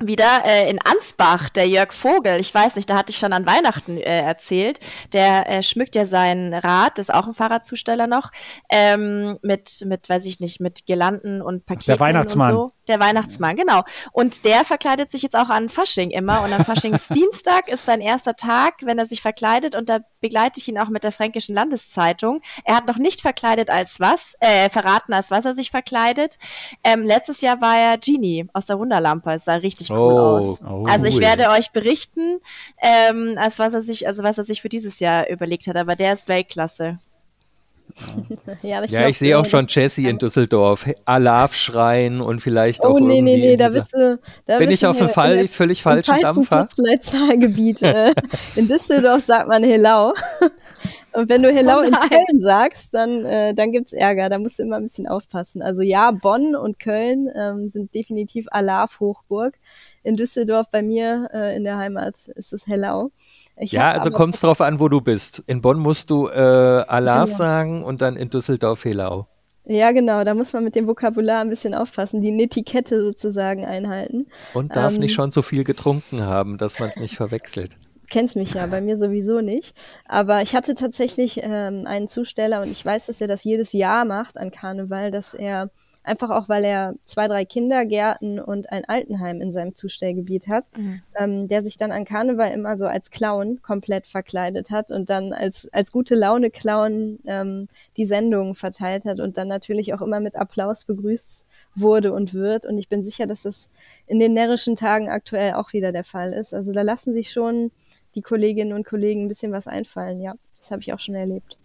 wieder 0.00 0.44
äh, 0.44 0.70
in 0.70 0.78
Ansbach, 0.80 1.48
der 1.50 1.68
Jörg 1.68 1.92
Vogel, 1.92 2.40
ich 2.40 2.54
weiß 2.54 2.76
nicht, 2.76 2.88
da 2.88 2.96
hatte 2.96 3.10
ich 3.10 3.18
schon 3.18 3.32
an 3.32 3.46
Weihnachten 3.46 3.98
äh, 3.98 4.20
erzählt, 4.20 4.80
der 5.12 5.48
äh, 5.48 5.62
schmückt 5.62 5.94
ja 5.94 6.06
sein 6.06 6.54
Rad, 6.54 6.98
ist 6.98 7.12
auch 7.12 7.26
ein 7.26 7.34
Fahrradzusteller 7.34 8.06
noch, 8.06 8.30
ähm, 8.70 9.38
mit, 9.42 9.84
mit, 9.86 10.08
weiß 10.08 10.26
ich 10.26 10.40
nicht, 10.40 10.60
mit 10.60 10.86
Girlanden 10.86 11.42
und 11.42 11.66
Paketen 11.66 11.92
der 11.92 12.00
Weihnachtsmann. 12.00 12.56
und 12.56 12.68
so. 12.70 12.72
Der 12.90 12.98
Weihnachtsmann, 12.98 13.54
genau. 13.54 13.84
Und 14.10 14.44
der 14.44 14.64
verkleidet 14.64 15.12
sich 15.12 15.22
jetzt 15.22 15.36
auch 15.36 15.48
an 15.48 15.68
Fasching 15.68 16.10
immer 16.10 16.42
und 16.42 16.52
am 16.52 16.64
Faschingsdienstag 16.64 17.68
ist 17.68 17.84
sein 17.84 18.00
erster 18.00 18.34
Tag, 18.34 18.78
wenn 18.82 18.98
er 18.98 19.06
sich 19.06 19.22
verkleidet 19.22 19.76
und 19.76 19.88
da 19.88 20.00
begleite 20.20 20.58
ich 20.58 20.66
ihn 20.66 20.76
auch 20.76 20.88
mit 20.88 21.04
der 21.04 21.12
Fränkischen 21.12 21.54
Landeszeitung. 21.54 22.40
Er 22.64 22.74
hat 22.74 22.88
noch 22.88 22.96
nicht 22.96 23.20
verkleidet 23.20 23.70
als 23.70 24.00
was, 24.00 24.34
äh, 24.40 24.68
verraten 24.70 25.12
als 25.12 25.30
was 25.30 25.44
er 25.44 25.54
sich 25.54 25.70
verkleidet. 25.70 26.40
Ähm, 26.82 27.04
letztes 27.04 27.42
Jahr 27.42 27.60
war 27.60 27.78
er 27.78 27.96
Genie 27.96 28.48
aus 28.54 28.66
der 28.66 28.80
Wunderlampe, 28.80 29.30
es 29.30 29.44
sah 29.44 29.54
richtig 29.54 29.92
cool 29.92 29.98
oh, 29.98 30.38
aus. 30.38 30.60
Oh, 30.62 30.84
also 30.88 31.06
ich 31.06 31.20
werde 31.20 31.50
euch 31.50 31.70
berichten, 31.70 32.40
ähm, 32.82 33.36
als 33.38 33.60
was 33.60 33.72
er 33.72 33.82
sich, 33.82 34.08
also 34.08 34.24
was 34.24 34.36
er 34.36 34.42
sich 34.42 34.62
für 34.62 34.68
dieses 34.68 34.98
Jahr 34.98 35.30
überlegt 35.30 35.68
hat, 35.68 35.76
aber 35.76 35.94
der 35.94 36.12
ist 36.14 36.26
Weltklasse. 36.26 36.98
Ja, 38.62 38.82
ich, 38.82 38.90
ja, 38.90 39.08
ich 39.08 39.18
sehe 39.18 39.38
auch 39.38 39.46
schon 39.46 39.66
Jesse 39.68 40.08
in 40.08 40.18
Düsseldorf, 40.18 40.88
Alarv 41.04 41.54
schreien 41.54 42.20
und 42.20 42.40
vielleicht 42.40 42.84
auch. 42.84 42.94
Oh, 42.94 42.98
nee, 42.98 43.20
nee, 43.20 43.36
nee, 43.36 43.56
da 43.56 43.68
bist 43.68 43.92
du. 43.92 44.18
Da 44.46 44.58
bin 44.58 44.70
ich 44.70 44.84
auf 44.86 44.98
dem 44.98 45.08
Fall 45.08 45.48
völlig 45.48 45.82
falschen 45.82 46.20
Dampfer? 46.20 46.64
Postleitzahlgebiet. 46.64 47.80
Äh, 47.90 48.12
in 48.56 48.68
Düsseldorf 48.68 49.24
sagt 49.24 49.48
man 49.48 49.64
Helau. 49.64 50.12
Und 51.12 51.28
wenn 51.28 51.42
du 51.42 51.52
Hello 51.52 51.78
oh 51.78 51.82
in 51.82 51.92
Köln 51.92 52.40
sagst, 52.40 52.94
dann, 52.94 53.24
äh, 53.24 53.52
dann 53.52 53.72
gibt's 53.72 53.92
Ärger. 53.92 54.28
Da 54.28 54.38
musst 54.38 54.58
du 54.58 54.62
immer 54.62 54.76
ein 54.76 54.84
bisschen 54.84 55.08
aufpassen. 55.08 55.60
Also 55.60 55.82
ja, 55.82 56.12
Bonn 56.12 56.54
und 56.54 56.78
Köln 56.78 57.28
ähm, 57.34 57.68
sind 57.68 57.94
definitiv 57.94 58.46
Alarv-Hochburg. 58.50 59.58
In 60.02 60.16
Düsseldorf 60.16 60.70
bei 60.70 60.82
mir 60.82 61.28
äh, 61.32 61.56
in 61.56 61.64
der 61.64 61.76
Heimat 61.76 62.16
ist 62.34 62.52
es 62.52 62.66
Hellau. 62.66 63.10
Ich 63.56 63.72
ja, 63.72 63.90
also 63.90 64.10
kommt 64.10 64.34
es 64.34 64.40
drauf 64.40 64.60
an, 64.60 64.80
wo 64.80 64.88
du 64.88 65.00
bist. 65.00 65.42
In 65.46 65.60
Bonn 65.60 65.78
musst 65.78 66.08
du 66.08 66.28
äh, 66.28 66.32
Alarv 66.38 67.28
genau. 67.28 67.36
sagen 67.36 67.82
und 67.84 68.00
dann 68.00 68.16
in 68.16 68.30
Düsseldorf 68.30 68.84
Helau. 68.84 69.26
Ja, 69.66 69.92
genau, 69.92 70.24
da 70.24 70.34
muss 70.34 70.52
man 70.52 70.64
mit 70.64 70.74
dem 70.74 70.86
Vokabular 70.86 71.42
ein 71.42 71.50
bisschen 71.50 71.74
aufpassen, 71.74 72.22
die 72.22 72.30
Netiquette 72.30 73.02
sozusagen 73.02 73.64
einhalten. 73.66 74.26
Und 74.54 74.74
darf 74.74 74.94
ähm, 74.94 75.00
nicht 75.00 75.12
schon 75.12 75.30
so 75.30 75.42
viel 75.42 75.64
getrunken 75.64 76.22
haben, 76.22 76.56
dass 76.56 76.80
man 76.80 76.88
es 76.88 76.96
nicht 76.96 77.16
verwechselt 77.16 77.76
kennst 78.10 78.36
mich 78.36 78.54
ja, 78.54 78.66
bei 78.66 78.82
mir 78.82 78.98
sowieso 78.98 79.40
nicht. 79.40 79.74
Aber 80.04 80.42
ich 80.42 80.54
hatte 80.54 80.74
tatsächlich 80.74 81.40
ähm, 81.42 81.86
einen 81.86 82.08
Zusteller 82.08 82.60
und 82.60 82.70
ich 82.70 82.84
weiß, 82.84 83.06
dass 83.06 83.20
er 83.22 83.28
das 83.28 83.44
jedes 83.44 83.72
Jahr 83.72 84.04
macht 84.04 84.36
an 84.36 84.50
Karneval, 84.50 85.10
dass 85.10 85.32
er 85.32 85.70
einfach 86.02 86.30
auch, 86.30 86.48
weil 86.48 86.64
er 86.64 86.94
zwei, 87.04 87.28
drei 87.28 87.44
Kindergärten 87.44 88.40
und 88.40 88.70
ein 88.72 88.84
Altenheim 88.86 89.40
in 89.40 89.52
seinem 89.52 89.76
Zustellgebiet 89.76 90.48
hat, 90.48 90.66
mhm. 90.76 91.02
ähm, 91.14 91.48
der 91.48 91.62
sich 91.62 91.76
dann 91.76 91.92
an 91.92 92.04
Karneval 92.04 92.52
immer 92.52 92.76
so 92.76 92.86
als 92.86 93.10
Clown 93.10 93.60
komplett 93.62 94.06
verkleidet 94.06 94.70
hat 94.70 94.90
und 94.90 95.10
dann 95.10 95.32
als, 95.32 95.68
als 95.72 95.92
gute 95.92 96.14
Laune 96.14 96.50
Clown 96.50 97.18
ähm, 97.26 97.68
die 97.96 98.06
Sendungen 98.06 98.54
verteilt 98.54 99.04
hat 99.04 99.20
und 99.20 99.36
dann 99.36 99.48
natürlich 99.48 99.92
auch 99.94 100.02
immer 100.02 100.20
mit 100.20 100.36
Applaus 100.36 100.84
begrüßt 100.84 101.44
wurde 101.74 102.12
und 102.12 102.34
wird. 102.34 102.66
Und 102.66 102.78
ich 102.78 102.88
bin 102.88 103.02
sicher, 103.02 103.26
dass 103.26 103.42
das 103.42 103.68
in 104.06 104.18
den 104.18 104.32
närrischen 104.32 104.76
Tagen 104.76 105.08
aktuell 105.08 105.54
auch 105.54 105.72
wieder 105.72 105.92
der 105.92 106.04
Fall 106.04 106.32
ist. 106.32 106.54
Also 106.54 106.72
da 106.72 106.82
lassen 106.82 107.12
sich 107.12 107.30
schon 107.30 107.70
die 108.14 108.22
Kolleginnen 108.22 108.72
und 108.72 108.86
Kollegen 108.86 109.24
ein 109.24 109.28
bisschen 109.28 109.52
was 109.52 109.66
einfallen. 109.66 110.20
Ja, 110.20 110.34
das 110.58 110.70
habe 110.70 110.82
ich 110.82 110.92
auch 110.92 110.98
schon 110.98 111.14
erlebt. 111.14 111.56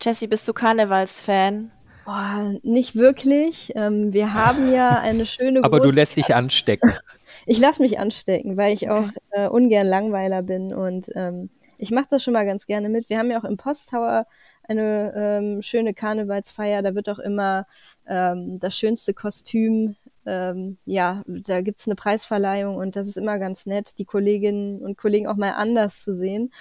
Jessie, 0.00 0.26
bist 0.26 0.48
du 0.48 0.52
Karnevalsfan? 0.52 1.70
Oh, 2.06 2.58
nicht 2.62 2.96
wirklich. 2.96 3.72
Ähm, 3.74 4.12
wir 4.12 4.34
haben 4.34 4.72
ja 4.72 4.90
eine 5.00 5.26
schöne. 5.26 5.62
Aber 5.64 5.80
du 5.80 5.90
lässt 5.90 6.16
dich 6.16 6.34
anstecken. 6.34 6.92
ich 7.46 7.60
lasse 7.60 7.82
mich 7.82 7.98
anstecken, 7.98 8.56
weil 8.56 8.74
ich 8.74 8.90
auch 8.90 9.08
äh, 9.30 9.48
ungern 9.48 9.86
Langweiler 9.86 10.42
bin 10.42 10.74
und 10.74 11.10
ähm, 11.14 11.50
ich 11.78 11.90
mache 11.90 12.06
das 12.10 12.22
schon 12.22 12.34
mal 12.34 12.46
ganz 12.46 12.66
gerne 12.66 12.88
mit. 12.88 13.08
Wir 13.08 13.18
haben 13.18 13.30
ja 13.30 13.40
auch 13.40 13.44
im 13.44 13.56
Posttower 13.56 14.26
eine 14.68 15.12
ähm, 15.16 15.62
schöne 15.62 15.94
Karnevalsfeier. 15.94 16.80
Da 16.80 16.94
wird 16.94 17.08
auch 17.08 17.18
immer 17.18 17.66
ähm, 18.06 18.60
das 18.60 18.76
schönste 18.76 19.14
Kostüm 19.14 19.96
ähm, 20.26 20.78
ja, 20.84 21.22
da 21.26 21.60
gibt's 21.60 21.86
eine 21.86 21.94
Preisverleihung 21.94 22.76
und 22.76 22.96
das 22.96 23.08
ist 23.08 23.16
immer 23.16 23.38
ganz 23.38 23.66
nett, 23.66 23.98
die 23.98 24.04
Kolleginnen 24.04 24.80
und 24.80 24.96
Kollegen 24.96 25.26
auch 25.26 25.36
mal 25.36 25.52
anders 25.52 26.02
zu 26.02 26.14
sehen, 26.16 26.52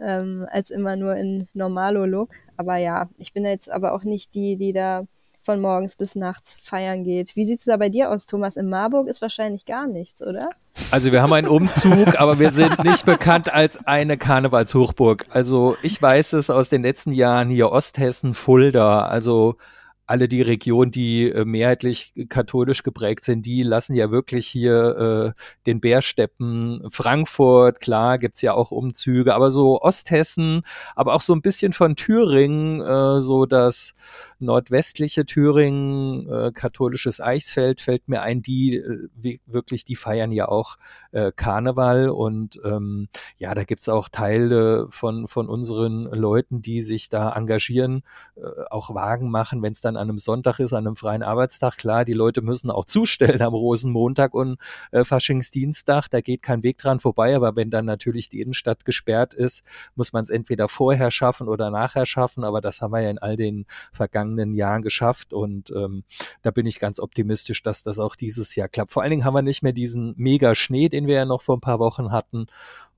ähm, 0.00 0.46
als 0.50 0.70
immer 0.70 0.96
nur 0.96 1.16
in 1.16 1.48
Normalo-Look. 1.54 2.30
Aber 2.56 2.76
ja, 2.76 3.08
ich 3.18 3.32
bin 3.32 3.44
jetzt 3.44 3.70
aber 3.70 3.92
auch 3.92 4.04
nicht 4.04 4.34
die, 4.34 4.56
die 4.56 4.72
da 4.72 5.06
von 5.42 5.60
morgens 5.60 5.96
bis 5.96 6.14
nachts 6.14 6.56
feiern 6.60 7.02
geht. 7.02 7.34
Wie 7.34 7.44
sieht's 7.44 7.64
da 7.64 7.76
bei 7.76 7.88
dir 7.88 8.10
aus, 8.10 8.26
Thomas? 8.26 8.56
In 8.56 8.68
Marburg 8.68 9.08
ist 9.08 9.22
wahrscheinlich 9.22 9.64
gar 9.64 9.86
nichts, 9.86 10.22
oder? 10.22 10.48
Also 10.90 11.12
wir 11.12 11.22
haben 11.22 11.32
einen 11.32 11.48
Umzug, 11.48 12.20
aber 12.20 12.38
wir 12.38 12.50
sind 12.50 12.84
nicht 12.84 13.06
bekannt 13.06 13.52
als 13.52 13.84
eine 13.86 14.18
Karnevalshochburg. 14.18 15.26
Also 15.30 15.76
ich 15.82 16.00
weiß 16.00 16.34
es 16.34 16.50
aus 16.50 16.68
den 16.68 16.82
letzten 16.82 17.12
Jahren 17.12 17.48
hier 17.48 17.72
Osthessen, 17.72 18.34
Fulda, 18.34 19.06
also 19.06 19.56
alle 20.10 20.26
die 20.26 20.42
Regionen, 20.42 20.90
die 20.90 21.30
äh, 21.30 21.44
mehrheitlich 21.44 22.12
katholisch 22.28 22.82
geprägt 22.82 23.22
sind, 23.22 23.46
die 23.46 23.62
lassen 23.62 23.94
ja 23.94 24.10
wirklich 24.10 24.48
hier 24.48 25.34
äh, 25.36 25.40
den 25.66 25.80
Bärsteppen, 25.80 26.84
Frankfurt, 26.90 27.80
klar, 27.80 28.18
gibt's 28.18 28.42
ja 28.42 28.52
auch 28.52 28.72
Umzüge, 28.72 29.36
aber 29.36 29.52
so 29.52 29.80
Osthessen, 29.80 30.62
aber 30.96 31.14
auch 31.14 31.20
so 31.20 31.32
ein 31.32 31.42
bisschen 31.42 31.72
von 31.72 31.94
Thüringen, 31.94 32.80
äh, 32.80 33.20
so 33.20 33.46
das 33.46 33.94
nordwestliche 34.40 35.26
Thüringen, 35.26 36.28
äh, 36.28 36.52
katholisches 36.52 37.20
Eichsfeld 37.20 37.80
fällt 37.80 38.08
mir 38.08 38.22
ein, 38.22 38.42
die 38.42 38.76
äh, 38.76 39.38
wirklich, 39.46 39.84
die 39.84 39.96
feiern 39.96 40.32
ja 40.32 40.48
auch 40.48 40.76
äh, 41.12 41.32
Karneval 41.34 42.08
und 42.08 42.60
ähm, 42.64 43.08
ja, 43.36 43.54
da 43.54 43.64
gibt's 43.64 43.88
auch 43.88 44.08
Teile 44.08 44.86
von, 44.90 45.26
von 45.26 45.48
unseren 45.48 46.04
Leuten, 46.04 46.62
die 46.62 46.82
sich 46.82 47.08
da 47.08 47.32
engagieren, 47.32 48.02
äh, 48.36 48.40
auch 48.70 48.94
Wagen 48.94 49.30
machen, 49.30 49.62
wenn 49.62 49.72
es 49.72 49.80
dann 49.80 49.96
an 49.96 50.08
einem 50.08 50.18
Sonntag 50.18 50.58
ist, 50.58 50.72
an 50.72 50.86
einem 50.86 50.96
freien 50.96 51.22
Arbeitstag. 51.22 51.76
Klar, 51.76 52.04
die 52.04 52.14
Leute 52.14 52.42
müssen 52.42 52.70
auch 52.70 52.84
zustellen 52.84 53.42
am 53.42 53.54
Rosenmontag 53.54 54.34
und 54.34 54.58
äh, 54.90 55.04
Faschingsdienstag, 55.04 56.08
da 56.08 56.20
geht 56.20 56.42
kein 56.42 56.62
Weg 56.62 56.78
dran 56.78 57.00
vorbei, 57.00 57.36
aber 57.36 57.56
wenn 57.56 57.70
dann 57.70 57.84
natürlich 57.84 58.28
die 58.28 58.40
Innenstadt 58.40 58.84
gesperrt 58.84 59.34
ist, 59.34 59.64
muss 59.94 60.12
man 60.12 60.24
es 60.24 60.30
entweder 60.30 60.68
vorher 60.68 61.10
schaffen 61.10 61.48
oder 61.48 61.70
nachher 61.70 62.06
schaffen, 62.06 62.44
aber 62.44 62.60
das 62.60 62.80
haben 62.80 62.92
wir 62.92 63.00
ja 63.02 63.10
in 63.10 63.18
all 63.18 63.36
den 63.36 63.66
vergangenen 63.92 64.29
Jahren 64.54 64.82
geschafft 64.82 65.32
und 65.32 65.70
ähm, 65.70 66.04
da 66.42 66.50
bin 66.50 66.66
ich 66.66 66.80
ganz 66.80 67.00
optimistisch, 67.00 67.62
dass 67.62 67.82
das 67.82 67.98
auch 67.98 68.16
dieses 68.16 68.54
Jahr 68.54 68.68
klappt. 68.68 68.90
Vor 68.90 69.02
allen 69.02 69.10
Dingen 69.10 69.24
haben 69.24 69.34
wir 69.34 69.42
nicht 69.42 69.62
mehr 69.62 69.72
diesen 69.72 70.14
mega 70.16 70.54
Schnee, 70.54 70.88
den 70.88 71.06
wir 71.06 71.16
ja 71.16 71.24
noch 71.24 71.42
vor 71.42 71.56
ein 71.56 71.60
paar 71.60 71.78
Wochen 71.78 72.12
hatten 72.12 72.46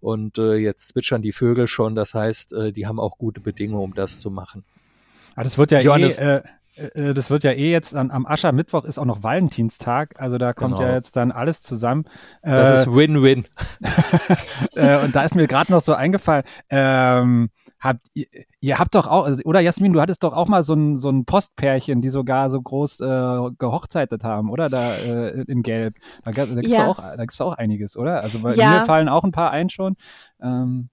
und 0.01 0.39
äh, 0.39 0.55
jetzt 0.55 0.89
zwitschern 0.89 1.23
die 1.23 1.33
Vögel 1.33 1.67
schon, 1.67 1.95
das 1.95 2.15
heißt, 2.15 2.53
äh, 2.53 2.73
die 2.73 2.87
haben 2.87 3.01
auch 3.01 3.19
gute 3.19 3.41
Bedingungen, 3.41 3.83
um 3.83 3.95
das 3.95 4.19
zu 4.19 4.31
machen. 4.31 4.65
Ah, 5.35 5.45
das 5.45 5.59
wird 5.59 5.71
ja 5.71 5.79
eh, 5.79 5.85
Johannes, 5.85 6.19
eh, 6.19 6.43
äh, 6.77 7.15
das 7.15 7.31
wird 7.31 7.45
ja 7.45 7.53
eh 7.53 7.71
jetzt 7.71 7.95
an, 7.95 8.11
am 8.11 8.27
Aschermittwoch 8.27 8.85
ist 8.85 8.99
auch 8.99 9.05
noch 9.05 9.23
Valentinstag, 9.23 10.21
also 10.21 10.39
da 10.39 10.53
kommt 10.53 10.77
genau. 10.77 10.89
ja 10.89 10.95
jetzt 10.95 11.17
dann 11.17 11.31
alles 11.31 11.63
zusammen. 11.63 12.05
Das 12.43 12.71
äh, 12.71 12.75
ist 12.75 12.87
Win-Win. 12.87 13.45
äh, 14.75 14.99
und 14.99 15.15
da 15.15 15.23
ist 15.25 15.35
mir 15.35 15.47
gerade 15.47 15.71
noch 15.71 15.81
so 15.81 15.95
eingefallen, 15.95 16.45
ähm, 16.71 17.51
habt 17.83 18.03
ihr, 18.15 18.27
ihr 18.61 18.79
habt 18.79 18.95
doch 18.95 19.07
auch, 19.07 19.29
oder 19.45 19.61
Jasmin, 19.61 19.93
du 19.93 20.01
hattest 20.01 20.23
doch 20.23 20.33
auch 20.33 20.49
mal 20.49 20.63
so 20.63 20.75
ein, 20.75 20.97
so 20.97 21.11
ein 21.11 21.25
Postpärchen, 21.25 22.01
die 22.01 22.09
sogar 22.09 22.49
so 22.49 22.63
groß 22.63 23.01
äh, 23.01 23.51
gehochzeitet 23.59 24.25
haben, 24.25 24.51
oder? 24.51 24.69
Da 24.69 24.95
äh, 24.95 25.43
in 25.43 25.63
Gelb. 25.63 25.97
Da, 26.25 26.31
da 26.31 26.45
gibt 26.47 26.67
es 26.67 26.73
ja. 26.73 26.87
auch, 26.87 26.99
auch 27.41 27.55
einiges, 27.55 27.97
oder? 27.97 28.23
Also 28.23 28.39
bei 28.39 28.55
ja. 28.55 28.81
mir 28.81 28.87
fallen 28.87 29.09
auch 29.09 29.25
ein 29.25 29.33
paar 29.33 29.51
ein 29.51 29.69
schon. 29.69 29.97
Ähm, 30.41 30.89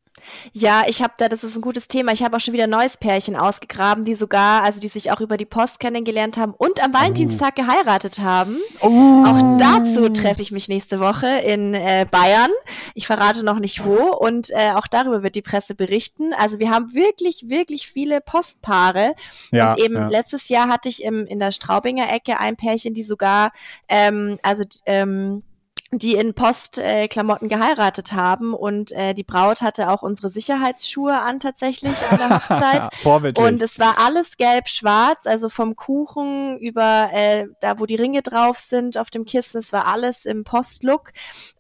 ja, 0.54 0.84
ich 0.88 1.02
habe 1.02 1.14
da, 1.18 1.30
das 1.30 1.44
ist 1.44 1.56
ein 1.56 1.62
gutes 1.62 1.88
Thema. 1.88 2.12
Ich 2.12 2.24
habe 2.24 2.36
auch 2.36 2.40
schon 2.40 2.54
wieder 2.54 2.66
ein 2.66 2.70
neues 2.70 2.98
Pärchen 2.98 3.36
ausgegraben, 3.36 4.04
die 4.06 4.16
sogar, 4.16 4.64
also 4.64 4.80
die 4.80 4.88
sich 4.88 5.12
auch 5.12 5.22
über 5.22 5.38
die 5.38 5.46
Post 5.46 5.80
kennengelernt 5.80 6.38
haben 6.38 6.54
und 6.54 6.84
am 6.84 6.94
Valentinstag 6.94 7.56
oh. 7.58 7.62
geheiratet 7.62 8.20
haben. 8.20 8.58
Oh. 8.82 8.88
Auch 9.26 9.58
dazu 9.60 10.10
treffe 10.10 10.42
ich 10.42 10.52
mich 10.52 10.68
nächste 10.68 11.00
Woche 11.00 11.28
in 11.28 11.74
äh, 11.74 12.06
Bayern. 12.10 12.52
Ich 12.94 13.08
verrate 13.08 13.44
noch 13.44 13.60
nicht 13.60 13.84
wo 13.86 14.12
und 14.14 14.50
äh, 14.52 14.72
auch 14.74 14.88
darüber 14.88 15.24
wird 15.24 15.36
die 15.36 15.42
Presse 15.42 15.76
berichten. 15.76 16.34
Also 16.34 16.60
wir 16.60 16.72
haben 16.72 16.94
wirklich, 16.94 17.50
wirklich 17.50 17.88
viele 17.88 18.22
Postpaare. 18.22 19.16
Ja, 19.52 19.72
und 19.72 19.80
eben 19.80 19.96
ja. 19.96 20.08
letztes 20.08 20.50
Jahr 20.50 20.68
hatte 20.68 20.90
ich 20.90 21.04
im, 21.04 21.26
in 21.26 21.40
der 21.40 21.52
Straubinger 21.52 22.12
Ecke 22.12 22.40
ein 22.40 22.56
Pärchen, 22.56 22.94
die 22.94 23.04
sogar, 23.04 23.52
ähm, 23.88 24.40
also 24.44 24.64
ähm, 24.86 25.44
die 25.92 26.14
in 26.14 26.36
Postklamotten 26.36 27.50
äh, 27.50 27.56
geheiratet 27.56 28.14
haben 28.14 28.54
und 28.54 28.92
äh, 28.92 29.14
die 29.16 29.24
Braut 29.24 29.62
hatte 29.62 29.90
auch 29.90 30.04
unsere 30.04 30.30
Sicherheitsschuhe 30.30 31.20
an 31.20 31.40
tatsächlich 31.40 31.96
an 32.12 32.18
der 32.18 32.30
Hochzeit. 32.30 32.90
Und 33.40 33.62
es 33.62 33.80
war 33.80 33.98
alles 33.98 34.38
gelb-schwarz, 34.38 35.26
also 35.26 35.50
vom 35.50 35.76
Kuchen 35.76 36.58
über 36.60 37.10
äh, 37.12 37.48
da, 37.62 37.80
wo 37.80 37.86
die 37.86 37.96
Ringe 37.96 38.22
drauf 38.22 38.60
sind 38.60 38.98
auf 38.98 39.10
dem 39.10 39.26
Kissen, 39.26 39.58
es 39.58 39.74
war 39.74 39.88
alles 39.88 40.26
im 40.26 40.44
Postlook. 40.44 41.12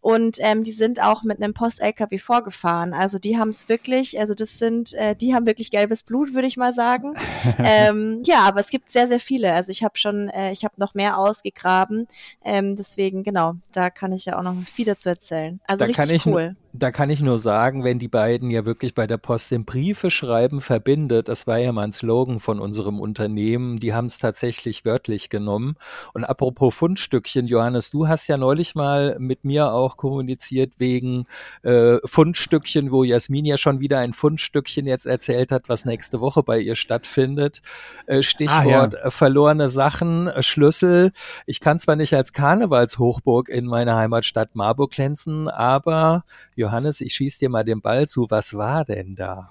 Und 0.02 0.38
ähm, 0.39 0.63
die 0.63 0.72
sind 0.72 1.02
auch 1.02 1.24
mit 1.24 1.42
einem 1.42 1.54
Post-LKW 1.54 2.18
vorgefahren, 2.18 2.94
also 2.94 3.18
die 3.18 3.38
haben 3.38 3.50
es 3.50 3.68
wirklich, 3.68 4.20
also 4.20 4.34
das 4.34 4.58
sind, 4.58 4.94
äh, 4.94 5.15
die 5.15 5.34
haben 5.34 5.46
wirklich 5.46 5.72
gelbes 5.72 6.04
Blut, 6.04 6.34
würde 6.34 6.48
ich 6.48 6.58
mal 6.58 6.74
sagen. 6.74 7.15
ähm, 7.58 8.22
ja, 8.26 8.44
aber 8.44 8.60
es 8.60 8.70
gibt 8.70 8.92
sehr 8.92 9.08
sehr 9.08 9.20
viele, 9.20 9.54
also 9.54 9.72
ich 9.72 9.84
habe 9.84 9.98
schon, 9.98 10.30
äh, 10.30 10.52
ich 10.52 10.63
habe 10.63 10.76
noch 10.78 10.94
mehr 10.94 11.18
ausgegraben, 11.18 12.08
ähm, 12.44 12.76
deswegen 12.76 13.24
genau, 13.24 13.56
da 13.72 13.89
kann 13.89 14.12
ich 14.12 14.18
ich 14.19 14.25
ja 14.25 14.38
auch 14.38 14.43
noch 14.43 14.55
viel 14.67 14.86
dazu 14.86 15.10
erzählen. 15.10 15.60
Also 15.67 15.86
da 15.86 16.03
richtig 16.03 16.25
cool 16.27 16.55
da 16.71 16.91
kann 16.91 17.10
ich 17.10 17.19
nur 17.19 17.38
sagen, 17.38 17.84
wenn 17.84 17.97
die 17.97 18.08
beiden 18.08 18.51
ja 18.51 18.65
wirklich 18.65 18.93
bei 18.93 19.08
der 19.08 19.17
Post 19.17 19.51
den 19.51 19.65
Briefe 19.65 20.12
schreiben 20.12 20.62
verbindet, 20.62 21.27
das 21.27 21.47
war 21.47 21.58
ja 21.58 21.71
mal 21.71 21.84
ein 21.84 21.91
Slogan 21.91 22.39
von 22.39 22.60
unserem 22.60 22.99
Unternehmen, 22.99 23.77
die 23.77 23.93
haben 23.93 24.05
es 24.05 24.19
tatsächlich 24.19 24.86
wörtlich 24.86 25.29
genommen. 25.29 25.75
Und 26.13 26.25
apropos 26.25 26.75
Fundstückchen, 26.75 27.47
Johannes, 27.47 27.89
du 27.89 28.08
hast 28.08 28.27
ja 28.27 28.38
neulich 28.38 28.75
mal 28.75 29.17
mit 29.19 29.45
mir 29.45 29.73
auch 29.73 29.97
kommuniziert 29.97 30.73
wegen 30.77 31.25
äh, 31.63 31.97
Fundstückchen, 32.05 32.91
wo 32.91 33.03
Jasmin 33.03 33.45
ja 33.45 33.58
schon 33.58 33.79
wieder 33.79 33.99
ein 33.99 34.13
Fundstückchen 34.13 34.86
jetzt 34.86 35.08
erzählt 35.08 35.51
hat, 35.51 35.69
was 35.69 35.86
nächste 35.86 36.21
Woche 36.21 36.43
bei 36.43 36.60
ihr 36.60 36.75
stattfindet. 36.75 37.62
Äh, 38.05 38.21
Stichwort 38.21 38.95
ah, 38.95 39.03
ja. 39.05 39.10
verlorene 39.10 39.69
Sachen, 39.69 40.27
äh, 40.27 40.43
Schlüssel. 40.43 41.12
Ich 41.47 41.62
kann 41.62 41.79
zwar 41.79 41.95
nicht 41.95 42.13
als 42.13 42.32
Karnevalshochburg 42.32 43.49
in 43.49 43.65
meiner 43.65 43.95
Heimatstadt 43.95 44.55
Marburg 44.55 44.91
glänzen, 44.91 45.47
aber 45.47 46.23
Johannes, 46.60 47.02
ich 47.02 47.13
schieße 47.13 47.39
dir 47.39 47.50
mal 47.50 47.63
den 47.63 47.82
Ball 47.82 48.08
zu. 48.08 48.28
Was 48.30 48.54
war 48.54 48.86
denn 48.86 49.15
da? 49.15 49.50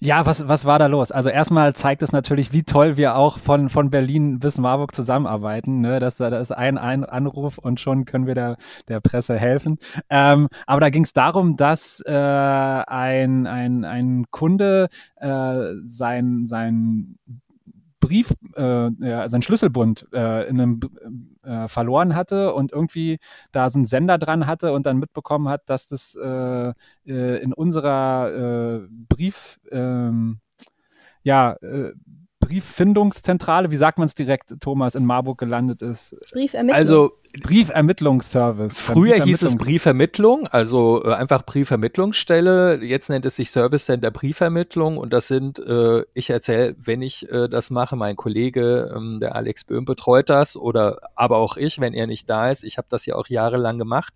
Ja, 0.00 0.24
was, 0.26 0.46
was 0.46 0.64
war 0.64 0.78
da 0.78 0.86
los? 0.86 1.10
Also 1.10 1.28
erstmal 1.28 1.74
zeigt 1.74 2.02
es 2.04 2.12
natürlich, 2.12 2.52
wie 2.52 2.62
toll 2.62 2.96
wir 2.96 3.16
auch 3.16 3.36
von, 3.38 3.68
von 3.68 3.90
Berlin 3.90 4.38
bis 4.38 4.56
Marburg 4.58 4.94
zusammenarbeiten. 4.94 5.80
Ne? 5.80 5.98
Das, 5.98 6.18
das 6.18 6.32
ist 6.40 6.52
ein, 6.52 6.78
ein 6.78 7.04
Anruf 7.04 7.58
und 7.58 7.80
schon 7.80 8.04
können 8.04 8.28
wir 8.28 8.36
der, 8.36 8.56
der 8.86 9.00
Presse 9.00 9.36
helfen. 9.36 9.76
Ähm, 10.08 10.46
aber 10.66 10.80
da 10.80 10.90
ging 10.90 11.02
es 11.02 11.12
darum, 11.12 11.56
dass 11.56 12.00
äh, 12.06 12.12
ein, 12.12 13.48
ein, 13.48 13.84
ein 13.84 14.26
Kunde 14.30 14.88
äh, 15.16 15.72
sein, 15.86 16.46
sein 16.46 17.18
Brief, 18.00 18.34
äh, 18.56 18.90
ja, 19.00 19.28
sein 19.28 19.42
Schlüsselbund 19.42 20.06
äh, 20.12 20.48
in 20.48 20.60
einem 20.60 20.80
äh, 21.42 21.68
verloren 21.68 22.14
hatte 22.14 22.54
und 22.54 22.72
irgendwie 22.72 23.18
da 23.52 23.68
so 23.70 23.78
einen 23.78 23.86
Sender 23.86 24.18
dran 24.18 24.46
hatte 24.46 24.72
und 24.72 24.86
dann 24.86 24.98
mitbekommen 24.98 25.48
hat, 25.48 25.68
dass 25.68 25.86
das 25.86 26.14
äh, 26.14 26.72
äh, 27.06 27.42
in 27.42 27.52
unserer 27.52 28.82
äh, 28.82 28.88
Brief, 29.08 29.58
ähm, 29.70 30.40
ja, 31.22 31.56
Brieffindungszentrale, 32.48 33.70
wie 33.70 33.76
sagt 33.76 33.98
man 33.98 34.06
es 34.06 34.14
direkt, 34.14 34.54
Thomas, 34.60 34.94
in 34.94 35.04
Marburg 35.04 35.38
gelandet 35.38 35.82
ist? 35.82 36.16
Briefermittlung. 36.32 36.76
Also 36.76 37.12
Briefermittlungsservice. 37.42 38.80
Früher 38.80 39.22
hieß 39.22 39.42
es 39.42 39.58
Briefvermittlung, 39.58 40.46
also 40.46 41.04
äh, 41.04 41.12
einfach 41.12 41.44
Briefvermittlungsstelle. 41.44 42.82
Jetzt 42.82 43.10
nennt 43.10 43.26
es 43.26 43.36
sich 43.36 43.50
Service 43.50 43.84
Center 43.84 44.10
Briefvermittlung 44.10 44.96
und 44.96 45.12
das 45.12 45.28
sind, 45.28 45.58
äh, 45.58 46.04
ich 46.14 46.30
erzähle, 46.30 46.74
wenn 46.78 47.02
ich 47.02 47.30
äh, 47.30 47.48
das 47.48 47.68
mache, 47.68 47.96
mein 47.96 48.16
Kollege, 48.16 48.94
ähm, 48.96 49.20
der 49.20 49.34
Alex 49.34 49.64
Böhm 49.64 49.84
betreut 49.84 50.30
das 50.30 50.56
oder 50.56 51.00
aber 51.16 51.36
auch 51.36 51.58
ich, 51.58 51.80
wenn 51.80 51.92
er 51.92 52.06
nicht 52.06 52.30
da 52.30 52.50
ist. 52.50 52.64
Ich 52.64 52.78
habe 52.78 52.88
das 52.90 53.04
ja 53.04 53.14
auch 53.14 53.28
jahrelang 53.28 53.78
gemacht. 53.78 54.14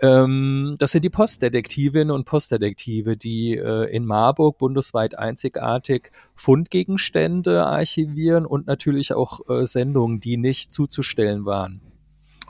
Ähm, 0.00 0.74
das 0.78 0.90
sind 0.90 1.04
die 1.04 1.10
Postdetektivinnen 1.10 2.10
und 2.10 2.24
Postdetektive, 2.24 3.16
die 3.16 3.56
äh, 3.56 3.84
in 3.94 4.04
Marburg 4.04 4.58
bundesweit 4.58 5.16
einzigartig 5.16 6.10
Fundgegenstände 6.34 7.51
archivieren 7.58 8.46
und 8.46 8.66
natürlich 8.66 9.12
auch 9.12 9.40
äh, 9.48 9.66
Sendungen, 9.66 10.20
die 10.20 10.36
nicht 10.36 10.72
zuzustellen 10.72 11.44
waren. 11.44 11.80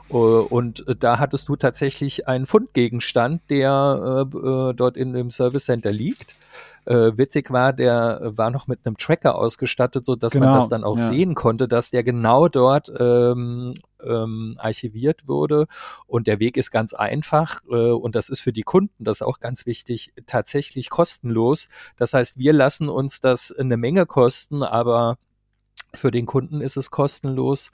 Uh, 0.09 0.45
und 0.49 0.85
da 0.99 1.17
hattest 1.17 1.49
du 1.49 1.55
tatsächlich 1.55 2.27
einen 2.27 2.45
Fundgegenstand, 2.45 3.41
der 3.49 4.27
äh, 4.31 4.37
äh, 4.37 4.73
dort 4.73 4.95
in 4.95 5.13
dem 5.13 5.31
Service 5.31 5.65
Center 5.65 5.91
liegt. 5.91 6.35
Äh, 6.85 7.17
witzig 7.17 7.51
war, 7.51 7.73
der 7.73 8.19
war 8.35 8.51
noch 8.51 8.67
mit 8.67 8.79
einem 8.85 8.97
Tracker 8.97 9.35
ausgestattet, 9.35 10.05
so 10.05 10.15
dass 10.15 10.33
genau, 10.33 10.47
man 10.47 10.55
das 10.55 10.69
dann 10.69 10.83
auch 10.83 10.97
ja. 10.97 11.09
sehen 11.09 11.35
konnte, 11.35 11.67
dass 11.67 11.91
der 11.91 12.03
genau 12.03 12.49
dort 12.49 12.91
ähm, 12.99 13.73
ähm, 14.03 14.55
archiviert 14.59 15.27
wurde. 15.27 15.67
Und 16.07 16.27
der 16.27 16.39
Weg 16.39 16.57
ist 16.57 16.71
ganz 16.71 16.93
einfach 16.93 17.61
äh, 17.69 17.91
und 17.91 18.15
das 18.15 18.29
ist 18.29 18.41
für 18.41 18.53
die 18.53 18.63
Kunden, 18.63 19.03
das 19.03 19.17
ist 19.17 19.27
auch 19.27 19.39
ganz 19.39 19.65
wichtig, 19.65 20.13
tatsächlich 20.25 20.89
kostenlos. 20.89 21.69
Das 21.97 22.13
heißt, 22.13 22.37
wir 22.37 22.53
lassen 22.53 22.89
uns 22.89 23.21
das 23.21 23.51
eine 23.51 23.77
Menge 23.77 24.05
kosten, 24.05 24.63
aber 24.63 25.17
für 25.95 26.11
den 26.11 26.25
Kunden 26.25 26.61
ist 26.61 26.77
es 26.77 26.91
kostenlos. 26.91 27.71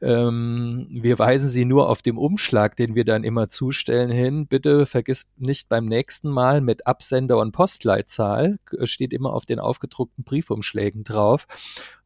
Ähm, 0.00 0.86
wir 0.90 1.18
weisen 1.18 1.48
Sie 1.48 1.64
nur 1.64 1.88
auf 1.88 2.02
dem 2.02 2.18
Umschlag, 2.18 2.76
den 2.76 2.94
wir 2.94 3.04
dann 3.04 3.24
immer 3.24 3.48
zustellen, 3.48 4.10
hin. 4.10 4.46
Bitte 4.46 4.86
vergiss 4.86 5.32
nicht 5.36 5.68
beim 5.68 5.86
nächsten 5.86 6.28
Mal 6.28 6.60
mit 6.60 6.86
Absender 6.86 7.38
und 7.38 7.52
Postleitzahl, 7.52 8.58
steht 8.84 9.12
immer 9.12 9.32
auf 9.32 9.44
den 9.44 9.58
aufgedruckten 9.58 10.24
Briefumschlägen 10.24 11.04
drauf, 11.04 11.46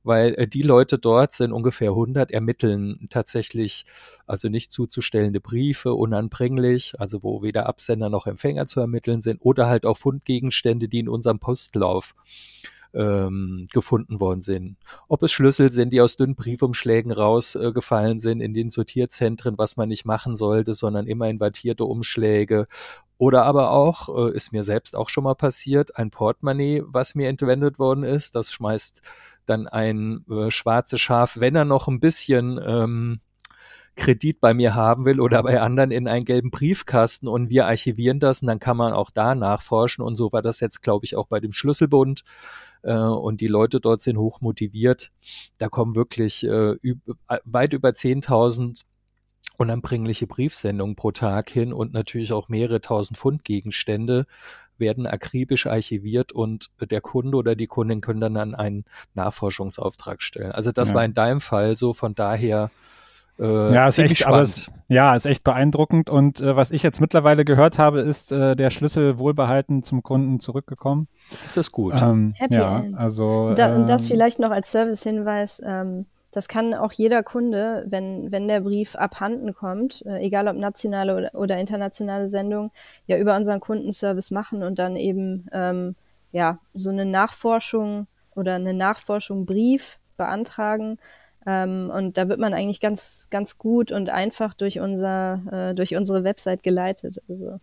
weil 0.03 0.35
äh, 0.35 0.49
die 0.49 0.63
Leute 0.63 0.99
dort 0.99 1.33
sind 1.33 1.53
ungefähr 1.53 1.91
100, 1.91 2.31
ermitteln 2.31 3.07
tatsächlich 3.11 3.85
also 4.27 4.49
nicht 4.49 4.73
zuzustellende 4.73 5.41
Briefe, 5.41 5.95
unanbringlich, 5.95 6.95
also 6.99 7.23
wo 7.23 7.43
weder 7.43 7.67
Absender 7.67 8.09
noch 8.09 8.27
Empfänger 8.27 8.67
zu 8.67 8.81
ermitteln 8.81 9.21
sind 9.21 9.41
oder 9.43 9.67
halt 9.67 9.85
auch 9.85 9.97
Fundgegenstände, 9.97 10.89
die 10.89 11.01
in 11.01 11.09
unserem 11.09 11.39
Postlauf 11.39 12.15
ähm, 12.95 13.67
gefunden 13.73 14.21
worden 14.21 14.41
sind. 14.41 14.77
Ob 15.09 15.23
es 15.23 15.33
Schlüssel 15.33 15.71
sind, 15.71 15.93
die 15.93 16.01
aus 16.01 16.17
dünnen 16.17 16.35
Briefumschlägen 16.35 17.13
rausgefallen 17.13 18.19
äh, 18.19 18.21
sind 18.21 18.41
in 18.41 18.55
den 18.55 18.71
Sortierzentren, 18.71 19.59
was 19.59 19.77
man 19.77 19.89
nicht 19.89 20.05
machen 20.05 20.37
sollte, 20.37 20.75
sondern 20.75 21.07
immer 21.07 21.29
invertierte 21.29 21.85
Umschläge. 21.85 22.67
Oder 23.19 23.45
aber 23.45 23.71
auch, 23.71 24.09
äh, 24.31 24.35
ist 24.35 24.53
mir 24.53 24.65
selbst 24.65 24.97
auch 24.97 25.09
schon 25.09 25.25
mal 25.25 25.35
passiert, 25.35 25.97
ein 25.97 26.11
Portemonnaie, 26.11 26.83
was 26.85 27.15
mir 27.15 27.29
entwendet 27.29 27.79
worden 27.79 28.05
ist. 28.05 28.35
Das 28.35 28.53
schmeißt 28.53 29.01
dann 29.47 29.69
ein 29.69 30.25
äh, 30.29 30.51
schwarzes 30.51 31.01
Schaf, 31.01 31.39
wenn 31.39 31.55
er 31.55 31.65
noch 31.65 31.89
ein 31.89 32.01
bisschen 32.01 32.61
ähm, 32.65 33.21
Kredit 33.95 34.41
bei 34.41 34.55
mir 34.55 34.75
haben 34.75 35.05
will 35.05 35.21
oder 35.21 35.43
bei 35.43 35.61
anderen 35.61 35.91
in 35.91 36.09
einen 36.09 36.25
gelben 36.25 36.51
Briefkasten 36.51 37.29
und 37.29 37.51
wir 37.51 37.67
archivieren 37.67 38.21
das 38.21 38.41
und 38.41 38.49
dann 38.49 38.59
kann 38.59 38.77
man 38.77 38.93
auch 38.93 39.11
da 39.11 39.35
nachforschen 39.35 40.05
und 40.05 40.17
so 40.17 40.33
war 40.33 40.43
das 40.43 40.61
jetzt, 40.61 40.83
glaube 40.83 41.05
ich, 41.05 41.17
auch 41.17 41.27
bei 41.27 41.41
dem 41.41 41.53
Schlüsselbund 41.53 42.25
äh, 42.83 42.95
und 42.95 43.41
die 43.41 43.49
Leute 43.49 43.81
dort 43.81 44.01
sind 44.01 44.17
hoch 44.17 44.41
motiviert. 44.41 45.13
Da 45.59 45.69
kommen 45.69 45.95
wirklich 45.95 46.45
äh, 46.45 46.77
üb 46.83 47.01
weit 47.45 47.73
über 47.75 47.91
10.000 47.91 48.85
unanbringliche 49.59 50.27
Briefsendungen 50.27 50.97
pro 50.97 51.11
Tag 51.11 51.51
hin 51.51 51.73
und 51.73 51.93
natürlich 51.93 52.33
auch 52.33 52.49
mehrere 52.49 52.81
tausend 52.81 53.19
Pfund 53.19 53.45
Gegenstände 53.45 54.27
werden 54.79 55.07
akribisch 55.07 55.67
archiviert 55.67 56.33
und 56.33 56.71
der 56.81 57.01
Kunde 57.01 57.37
oder 57.37 57.55
die 57.55 57.67
Kundin 57.67 58.01
können 58.01 58.21
dann 58.21 58.37
an 58.37 58.55
einen 58.55 58.85
Nachforschungsauftrag 59.15 60.23
stellen. 60.23 60.51
Also 60.51 60.73
das 60.73 60.89
ja. 60.89 60.95
war 60.97 61.05
in 61.05 61.15
deinem 61.15 61.41
Fall 61.41 61.77
so, 61.77 61.93
von 61.93 62.15
daher 62.15 62.71
äh, 63.43 63.75
ja, 63.75 63.89
ist 63.89 63.99
echt, 63.99 64.27
aber 64.27 64.41
es, 64.41 64.71
ja, 64.89 65.17
ist 65.17 65.27
echt 65.27 65.43
beeindruckend. 65.43 66.09
Und 66.09 66.41
äh, 66.41 66.55
was 66.55 66.71
ich 66.71 66.83
jetzt 66.83 67.01
mittlerweile 67.01 67.45
gehört 67.45 67.79
habe, 67.79 68.01
ist 68.01 68.31
äh, 68.31 68.55
der 68.55 68.71
Schlüssel 68.71 69.19
wohlbehalten 69.19 69.83
zum 69.83 70.03
Kunden 70.03 70.39
zurückgekommen. 70.39 71.09
Das 71.43 71.57
ist 71.57 71.73
gut. 71.73 71.95
Ähm, 72.01 72.35
Happy 72.37 72.55
ja, 72.55 72.79
End. 72.79 72.97
also 72.97 73.55
da, 73.55 73.75
und 73.75 73.89
das 73.89 74.03
ähm, 74.03 74.09
vielleicht 74.09 74.39
noch 74.39 74.53
als 74.53 74.71
Servicehinweis. 74.71 75.61
Ähm, 75.65 76.07
das 76.31 76.49
kann 76.49 76.73
auch 76.73 76.93
jeder 76.93 77.23
Kunde, 77.23 77.85
wenn, 77.89 78.33
wenn 78.33 78.49
der 78.49 78.61
Brief 78.61 78.97
abhanden 78.97 79.55
kommt, 79.55 80.03
äh, 80.07 80.19
egal 80.19 80.49
ob 80.49 80.57
nationale 80.57 81.17
oder, 81.17 81.35
oder, 81.35 81.59
internationale 81.59 82.29
Sendung, 82.29 82.71
ja 83.07 83.19
über 83.19 83.37
unseren 83.37 83.61
Kundenservice 83.61 84.31
machen 84.31 84.63
und 84.63 84.79
dann 84.79 84.97
eben 84.97 85.47
ähm, 85.53 85.95
ja 86.31 86.59
so 86.73 86.89
eine 86.89 87.05
Nachforschung 87.05 88.07
oder 88.35 88.55
eine 88.55 88.73
Nachforschung 88.73 89.45
Brief 89.45 89.99
beantragen 90.17 90.99
ähm, 91.47 91.91
und 91.95 92.17
da 92.17 92.29
wird 92.29 92.39
man 92.39 92.55
eigentlich 92.55 92.81
ganz, 92.81 93.29
ganz 93.31 93.59
gut 93.59 93.93
und 93.93 94.11
einfach 94.11 94.55
durch 94.55 94.81
unser, 94.81 95.43
äh, 95.51 95.75
durch 95.75 95.97
unsere 95.97 96.25
Website 96.25 96.63
geleitet. 96.63 97.19
Also. 97.29 97.61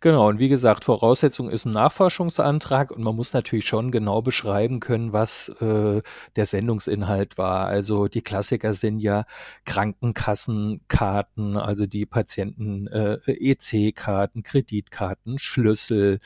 Genau, 0.00 0.28
und 0.28 0.38
wie 0.38 0.48
gesagt, 0.48 0.84
Voraussetzung 0.84 1.48
ist 1.48 1.64
ein 1.64 1.72
Nachforschungsantrag 1.72 2.90
und 2.90 3.02
man 3.02 3.16
muss 3.16 3.32
natürlich 3.32 3.66
schon 3.66 3.90
genau 3.90 4.20
beschreiben 4.20 4.78
können, 4.78 5.14
was 5.14 5.48
äh, 5.60 6.02
der 6.36 6.46
Sendungsinhalt 6.46 7.38
war. 7.38 7.66
Also 7.66 8.06
die 8.06 8.20
Klassiker 8.20 8.74
sind 8.74 9.00
ja 9.00 9.24
Krankenkassenkarten, 9.64 11.56
also 11.56 11.86
die 11.86 12.04
Patienten 12.04 12.86
äh, 12.88 13.18
Kreditkarten, 14.42 15.38
Schlüssel, 15.38 16.20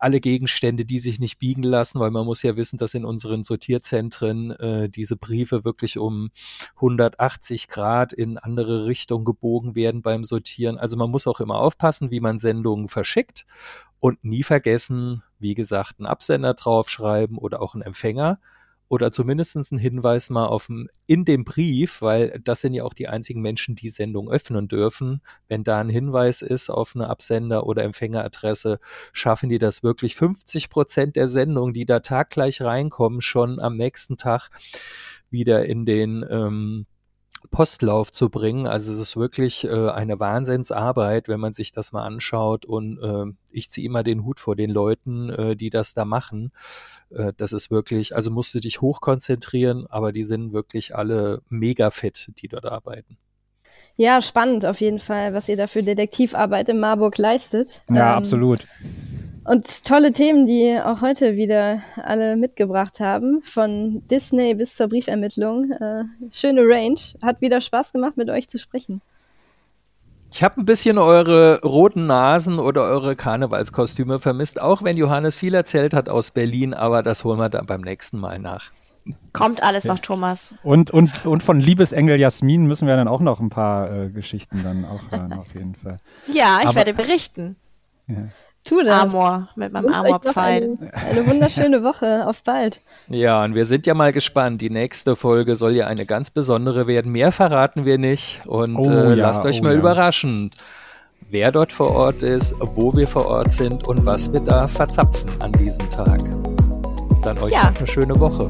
alle 0.00 0.20
Gegenstände, 0.20 0.84
die 0.84 0.98
sich 0.98 1.18
nicht 1.18 1.38
biegen 1.38 1.62
lassen, 1.62 2.00
weil 2.00 2.10
man 2.10 2.24
muss 2.24 2.42
ja 2.42 2.56
wissen, 2.56 2.78
dass 2.78 2.94
in 2.94 3.04
unseren 3.04 3.44
Sortierzentren 3.44 4.50
äh, 4.52 4.88
diese 4.88 5.16
Briefe 5.16 5.64
wirklich 5.64 5.98
um 5.98 6.30
180 6.76 7.68
Grad 7.68 8.12
in 8.12 8.38
andere 8.38 8.86
Richtungen 8.86 9.24
gebogen 9.24 9.74
werden 9.74 10.02
beim 10.02 10.24
Sortieren. 10.24 10.78
Also 10.78 10.96
man 10.96 11.10
muss 11.10 11.26
auch 11.26 11.40
immer 11.40 11.56
aufpassen, 11.56 12.10
wie 12.10 12.20
man 12.20 12.38
Sendungen 12.38 12.88
verschickt 12.88 13.46
und 14.00 14.24
nie 14.24 14.42
vergessen, 14.42 15.22
wie 15.38 15.54
gesagt, 15.54 15.96
einen 15.98 16.06
Absender 16.06 16.54
draufschreiben 16.54 17.38
oder 17.38 17.62
auch 17.62 17.74
einen 17.74 17.82
Empfänger 17.82 18.38
oder 18.92 19.10
zumindest 19.10 19.56
einen 19.56 19.80
Hinweis 19.80 20.28
mal 20.28 20.44
auf 20.44 20.68
in 21.06 21.24
dem 21.24 21.44
Brief, 21.44 22.02
weil 22.02 22.38
das 22.44 22.60
sind 22.60 22.74
ja 22.74 22.84
auch 22.84 22.92
die 22.92 23.08
einzigen 23.08 23.40
Menschen, 23.40 23.74
die 23.74 23.88
Sendung 23.88 24.30
öffnen 24.30 24.68
dürfen. 24.68 25.22
Wenn 25.48 25.64
da 25.64 25.80
ein 25.80 25.88
Hinweis 25.88 26.42
ist 26.42 26.68
auf 26.68 26.94
eine 26.94 27.08
Absender- 27.08 27.64
oder 27.64 27.84
Empfängeradresse, 27.84 28.80
schaffen 29.14 29.48
die 29.48 29.56
das 29.56 29.82
wirklich 29.82 30.14
50 30.14 30.68
Prozent 30.68 31.16
der 31.16 31.26
Sendungen, 31.26 31.72
die 31.72 31.86
da 31.86 32.00
taggleich 32.00 32.60
reinkommen, 32.60 33.22
schon 33.22 33.60
am 33.60 33.78
nächsten 33.78 34.18
Tag 34.18 34.50
wieder 35.30 35.64
in 35.64 35.86
den 35.86 36.22
ähm, 36.28 36.84
Postlauf 37.50 38.12
zu 38.12 38.30
bringen. 38.30 38.66
Also 38.66 38.92
es 38.92 38.98
ist 38.98 39.16
wirklich 39.16 39.64
äh, 39.64 39.90
eine 39.90 40.20
Wahnsinnsarbeit, 40.20 41.28
wenn 41.28 41.40
man 41.40 41.52
sich 41.52 41.72
das 41.72 41.92
mal 41.92 42.04
anschaut. 42.04 42.64
Und 42.64 42.98
äh, 42.98 43.32
ich 43.50 43.70
ziehe 43.70 43.86
immer 43.86 44.02
den 44.02 44.24
Hut 44.24 44.40
vor 44.40 44.56
den 44.56 44.70
Leuten, 44.70 45.30
äh, 45.30 45.56
die 45.56 45.70
das 45.70 45.94
da 45.94 46.04
machen. 46.04 46.52
Äh, 47.10 47.32
das 47.36 47.52
ist 47.52 47.70
wirklich, 47.70 48.14
also 48.14 48.30
musst 48.30 48.54
du 48.54 48.60
dich 48.60 48.80
hochkonzentrieren, 48.80 49.86
aber 49.88 50.12
die 50.12 50.24
sind 50.24 50.52
wirklich 50.52 50.94
alle 50.94 51.42
mega 51.48 51.90
fit, 51.90 52.30
die 52.38 52.48
dort 52.48 52.66
arbeiten. 52.66 53.18
Ja, 53.96 54.22
spannend 54.22 54.64
auf 54.64 54.80
jeden 54.80 54.98
Fall, 54.98 55.34
was 55.34 55.48
ihr 55.48 55.56
da 55.56 55.66
für 55.66 55.82
Detektivarbeit 55.82 56.68
in 56.70 56.80
Marburg 56.80 57.18
leistet. 57.18 57.82
Ja, 57.90 58.12
ähm, 58.12 58.18
absolut. 58.18 58.66
Und 59.44 59.84
tolle 59.84 60.12
Themen, 60.12 60.46
die 60.46 60.78
auch 60.82 61.00
heute 61.00 61.36
wieder 61.36 61.82
alle 61.96 62.36
mitgebracht 62.36 63.00
haben, 63.00 63.42
von 63.42 64.04
Disney 64.06 64.54
bis 64.54 64.76
zur 64.76 64.88
Briefermittlung. 64.88 65.72
Äh, 65.72 66.04
schöne 66.30 66.62
Range. 66.62 67.00
Hat 67.22 67.40
wieder 67.40 67.60
Spaß 67.60 67.92
gemacht, 67.92 68.16
mit 68.16 68.30
euch 68.30 68.48
zu 68.48 68.58
sprechen. 68.58 69.02
Ich 70.30 70.42
habe 70.42 70.60
ein 70.60 70.64
bisschen 70.64 70.96
eure 70.96 71.60
roten 71.62 72.06
Nasen 72.06 72.58
oder 72.58 72.82
eure 72.84 73.16
Karnevalskostüme 73.16 74.18
vermisst, 74.18 74.62
auch 74.62 74.82
wenn 74.82 74.96
Johannes 74.96 75.36
viel 75.36 75.54
erzählt 75.54 75.92
hat 75.92 76.08
aus 76.08 76.30
Berlin, 76.30 76.72
aber 76.72 77.02
das 77.02 77.24
holen 77.24 77.38
wir 77.38 77.50
dann 77.50 77.66
beim 77.66 77.82
nächsten 77.82 78.18
Mal 78.18 78.38
nach. 78.38 78.70
Kommt 79.32 79.62
alles 79.62 79.84
noch, 79.84 79.98
Thomas. 79.98 80.54
Und, 80.62 80.90
und, 80.90 81.26
und 81.26 81.42
von 81.42 81.60
Liebesengel 81.60 82.18
Jasmin 82.18 82.66
müssen 82.66 82.86
wir 82.86 82.96
dann 82.96 83.08
auch 83.08 83.20
noch 83.20 83.40
ein 83.40 83.50
paar 83.50 83.92
äh, 83.92 84.08
Geschichten 84.08 84.62
dann 84.62 84.86
auch 84.86 85.10
hören, 85.10 85.32
auf 85.38 85.52
jeden 85.54 85.74
Fall. 85.74 85.98
Ja, 86.32 86.60
ich 86.62 86.68
aber, 86.68 86.76
werde 86.76 86.94
berichten. 86.94 87.56
Ja. 88.06 88.28
Tu 88.64 88.80
das. 88.84 88.94
Amor, 88.94 89.48
mit 89.56 89.72
meinem 89.72 89.92
Amorpfeil. 89.92 90.78
Eine, 90.80 90.94
eine 90.94 91.26
wunderschöne 91.26 91.82
Woche. 91.82 92.26
Auf 92.26 92.44
bald. 92.44 92.80
Ja, 93.08 93.42
und 93.44 93.56
wir 93.56 93.66
sind 93.66 93.86
ja 93.86 93.94
mal 93.94 94.12
gespannt. 94.12 94.60
Die 94.60 94.70
nächste 94.70 95.16
Folge 95.16 95.56
soll 95.56 95.72
ja 95.72 95.88
eine 95.88 96.06
ganz 96.06 96.30
besondere 96.30 96.86
werden. 96.86 97.10
Mehr 97.10 97.32
verraten 97.32 97.84
wir 97.84 97.98
nicht. 97.98 98.40
Und 98.46 98.76
oh, 98.76 98.88
äh, 98.88 99.08
ja, 99.10 99.14
lasst 99.14 99.44
euch 99.44 99.60
oh, 99.60 99.64
mal 99.64 99.72
ja. 99.72 99.80
überraschen, 99.80 100.52
wer 101.30 101.50
dort 101.50 101.72
vor 101.72 101.90
Ort 101.90 102.22
ist, 102.22 102.54
wo 102.60 102.94
wir 102.94 103.08
vor 103.08 103.26
Ort 103.26 103.50
sind 103.50 103.86
und 103.88 104.06
was 104.06 104.32
wir 104.32 104.40
da 104.40 104.68
verzapfen 104.68 105.28
an 105.40 105.50
diesem 105.52 105.90
Tag. 105.90 106.20
Dann 107.24 107.38
euch 107.38 107.52
ja. 107.52 107.72
eine 107.76 107.86
schöne 107.86 108.18
Woche. 108.20 108.48